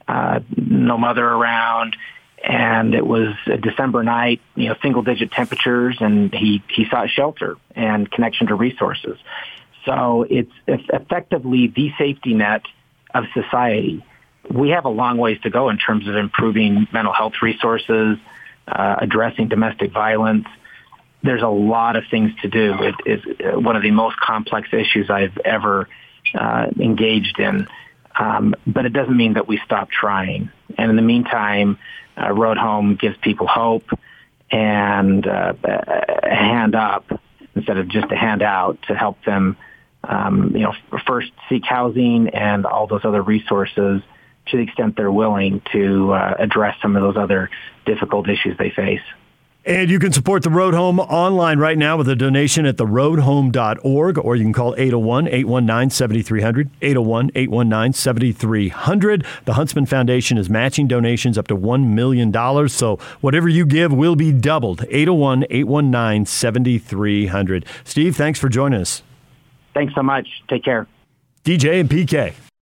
Uh, 0.09 0.41
no 0.57 0.99
mother 0.99 1.25
around 1.25 1.97
and 2.43 2.95
it 2.95 3.07
was 3.07 3.35
a 3.47 3.57
December 3.57 4.03
night, 4.03 4.41
you 4.55 4.69
know, 4.69 4.77
single 4.83 5.03
digit 5.03 5.33
temperatures, 5.33 5.97
and 6.01 6.35
he, 6.35 6.63
he 6.69 6.87
sought 6.89 7.09
shelter 7.11 7.57
and 7.75 8.11
connection 8.11 8.47
to 8.49 8.55
resources. 8.55 9.19
So 9.85 10.27
it's 10.29 10.53
effectively 10.69 11.69
the 11.69 11.93
safety 11.99 12.35
net 12.35 12.63
of 13.15 13.25
society. 13.33 14.05
We 14.51 14.71
have 14.71 14.85
a 14.85 14.91
long 14.91 15.19
ways 15.19 15.41
to 15.43 15.51
go 15.51 15.71
in 15.71 15.79
terms 15.79 16.07
of 16.07 16.17
improving 16.17 16.87
mental 16.93 17.13
health 17.13 17.35
resources, 17.41 18.19
uh, 18.69 18.97
addressing 19.01 19.49
domestic 19.49 19.93
violence. 19.93 20.47
There's 21.23 21.43
a 21.43 21.49
lot 21.49 21.97
of 21.97 22.05
things 22.11 22.33
to 22.43 22.49
do. 22.49 22.75
It 22.81 22.95
is 23.07 23.57
one 23.57 23.77
of 23.77 23.83
the 23.83 23.91
most 23.91 24.17
complex 24.19 24.69
issues 24.73 25.09
I've 25.11 25.37
ever 25.45 25.89
uh, 26.35 26.67
engaged 26.79 27.39
in. 27.39 27.67
Um, 28.19 28.55
but 28.67 28.87
it 28.87 28.93
doesn't 28.93 29.17
mean 29.17 29.35
that 29.35 29.47
we 29.47 29.61
stop 29.65 29.91
trying. 29.91 30.51
And 30.79 30.91
in 30.91 30.97
the 30.97 31.03
meantime, 31.03 31.79
uh, 32.21 32.33
Road 32.33 32.59
Home 32.59 32.97
gives 32.97 33.17
people 33.19 33.47
hope 33.47 33.85
and 34.51 35.27
uh, 35.27 35.55
a 35.65 36.35
hand 36.35 36.75
up 36.75 37.21
instead 37.55 37.79
of 37.79 37.89
just 37.89 38.11
a 38.13 38.17
handout 38.17 38.79
to 38.89 38.95
help 38.95 39.23
them, 39.25 39.57
um, 40.05 40.53
you 40.55 40.63
know, 40.63 40.75
first 41.07 41.33
seek 41.49 41.65
housing 41.65 42.29
and 42.29 42.67
all 42.67 42.87
those 42.87 43.05
other 43.05 43.23
resources 43.23 44.03
to 44.47 44.57
the 44.57 44.63
extent 44.63 44.97
they're 44.97 45.11
willing 45.11 45.63
to 45.73 46.13
uh, 46.13 46.35
address 46.39 46.77
some 46.81 46.97
of 46.97 47.03
those 47.03 47.17
other 47.17 47.51
difficult 47.85 48.29
issues 48.29 48.57
they 48.59 48.71
face. 48.71 49.01
And 49.67 49.91
you 49.91 49.99
can 49.99 50.13
support 50.13 50.45
the 50.45 50.51
Road 50.51 50.75
Home 50.75 51.01
online 51.01 51.59
right 51.59 51.77
now 51.77 51.97
with 51.97 52.09
a 52.09 52.15
donation 52.15 52.67
at 52.67 52.77
theroadhome.org, 52.77 54.17
or 54.17 54.37
you 54.37 54.45
can 54.45 54.53
call 54.53 54.77
801 54.79 55.27
819 55.27 55.91
7300. 55.91 56.71
801 56.81 57.31
819 57.35 57.93
7300. 57.93 59.27
The 59.45 59.55
Huntsman 59.55 59.87
Foundation 59.87 60.39
is 60.39 60.49
matching 60.49 60.87
donations 60.87 61.37
up 61.37 61.49
to 61.49 61.57
$1 61.57 61.89
million, 61.89 62.33
so 62.69 62.99
whatever 63.21 63.49
you 63.49 63.67
give 63.67 63.93
will 63.93 64.15
be 64.15 64.31
doubled. 64.31 64.85
801 64.89 65.47
819 65.51 66.27
7300. 66.27 67.67
Steve, 67.83 68.15
thanks 68.15 68.39
for 68.39 68.49
joining 68.49 68.81
us. 68.81 69.03
Thanks 69.75 69.97
so 69.97 70.03
much. 70.05 70.29
Take 70.49 70.63
care. 70.63 70.87
DJ 71.45 71.81
and 71.81 71.91
PK. 71.91 72.35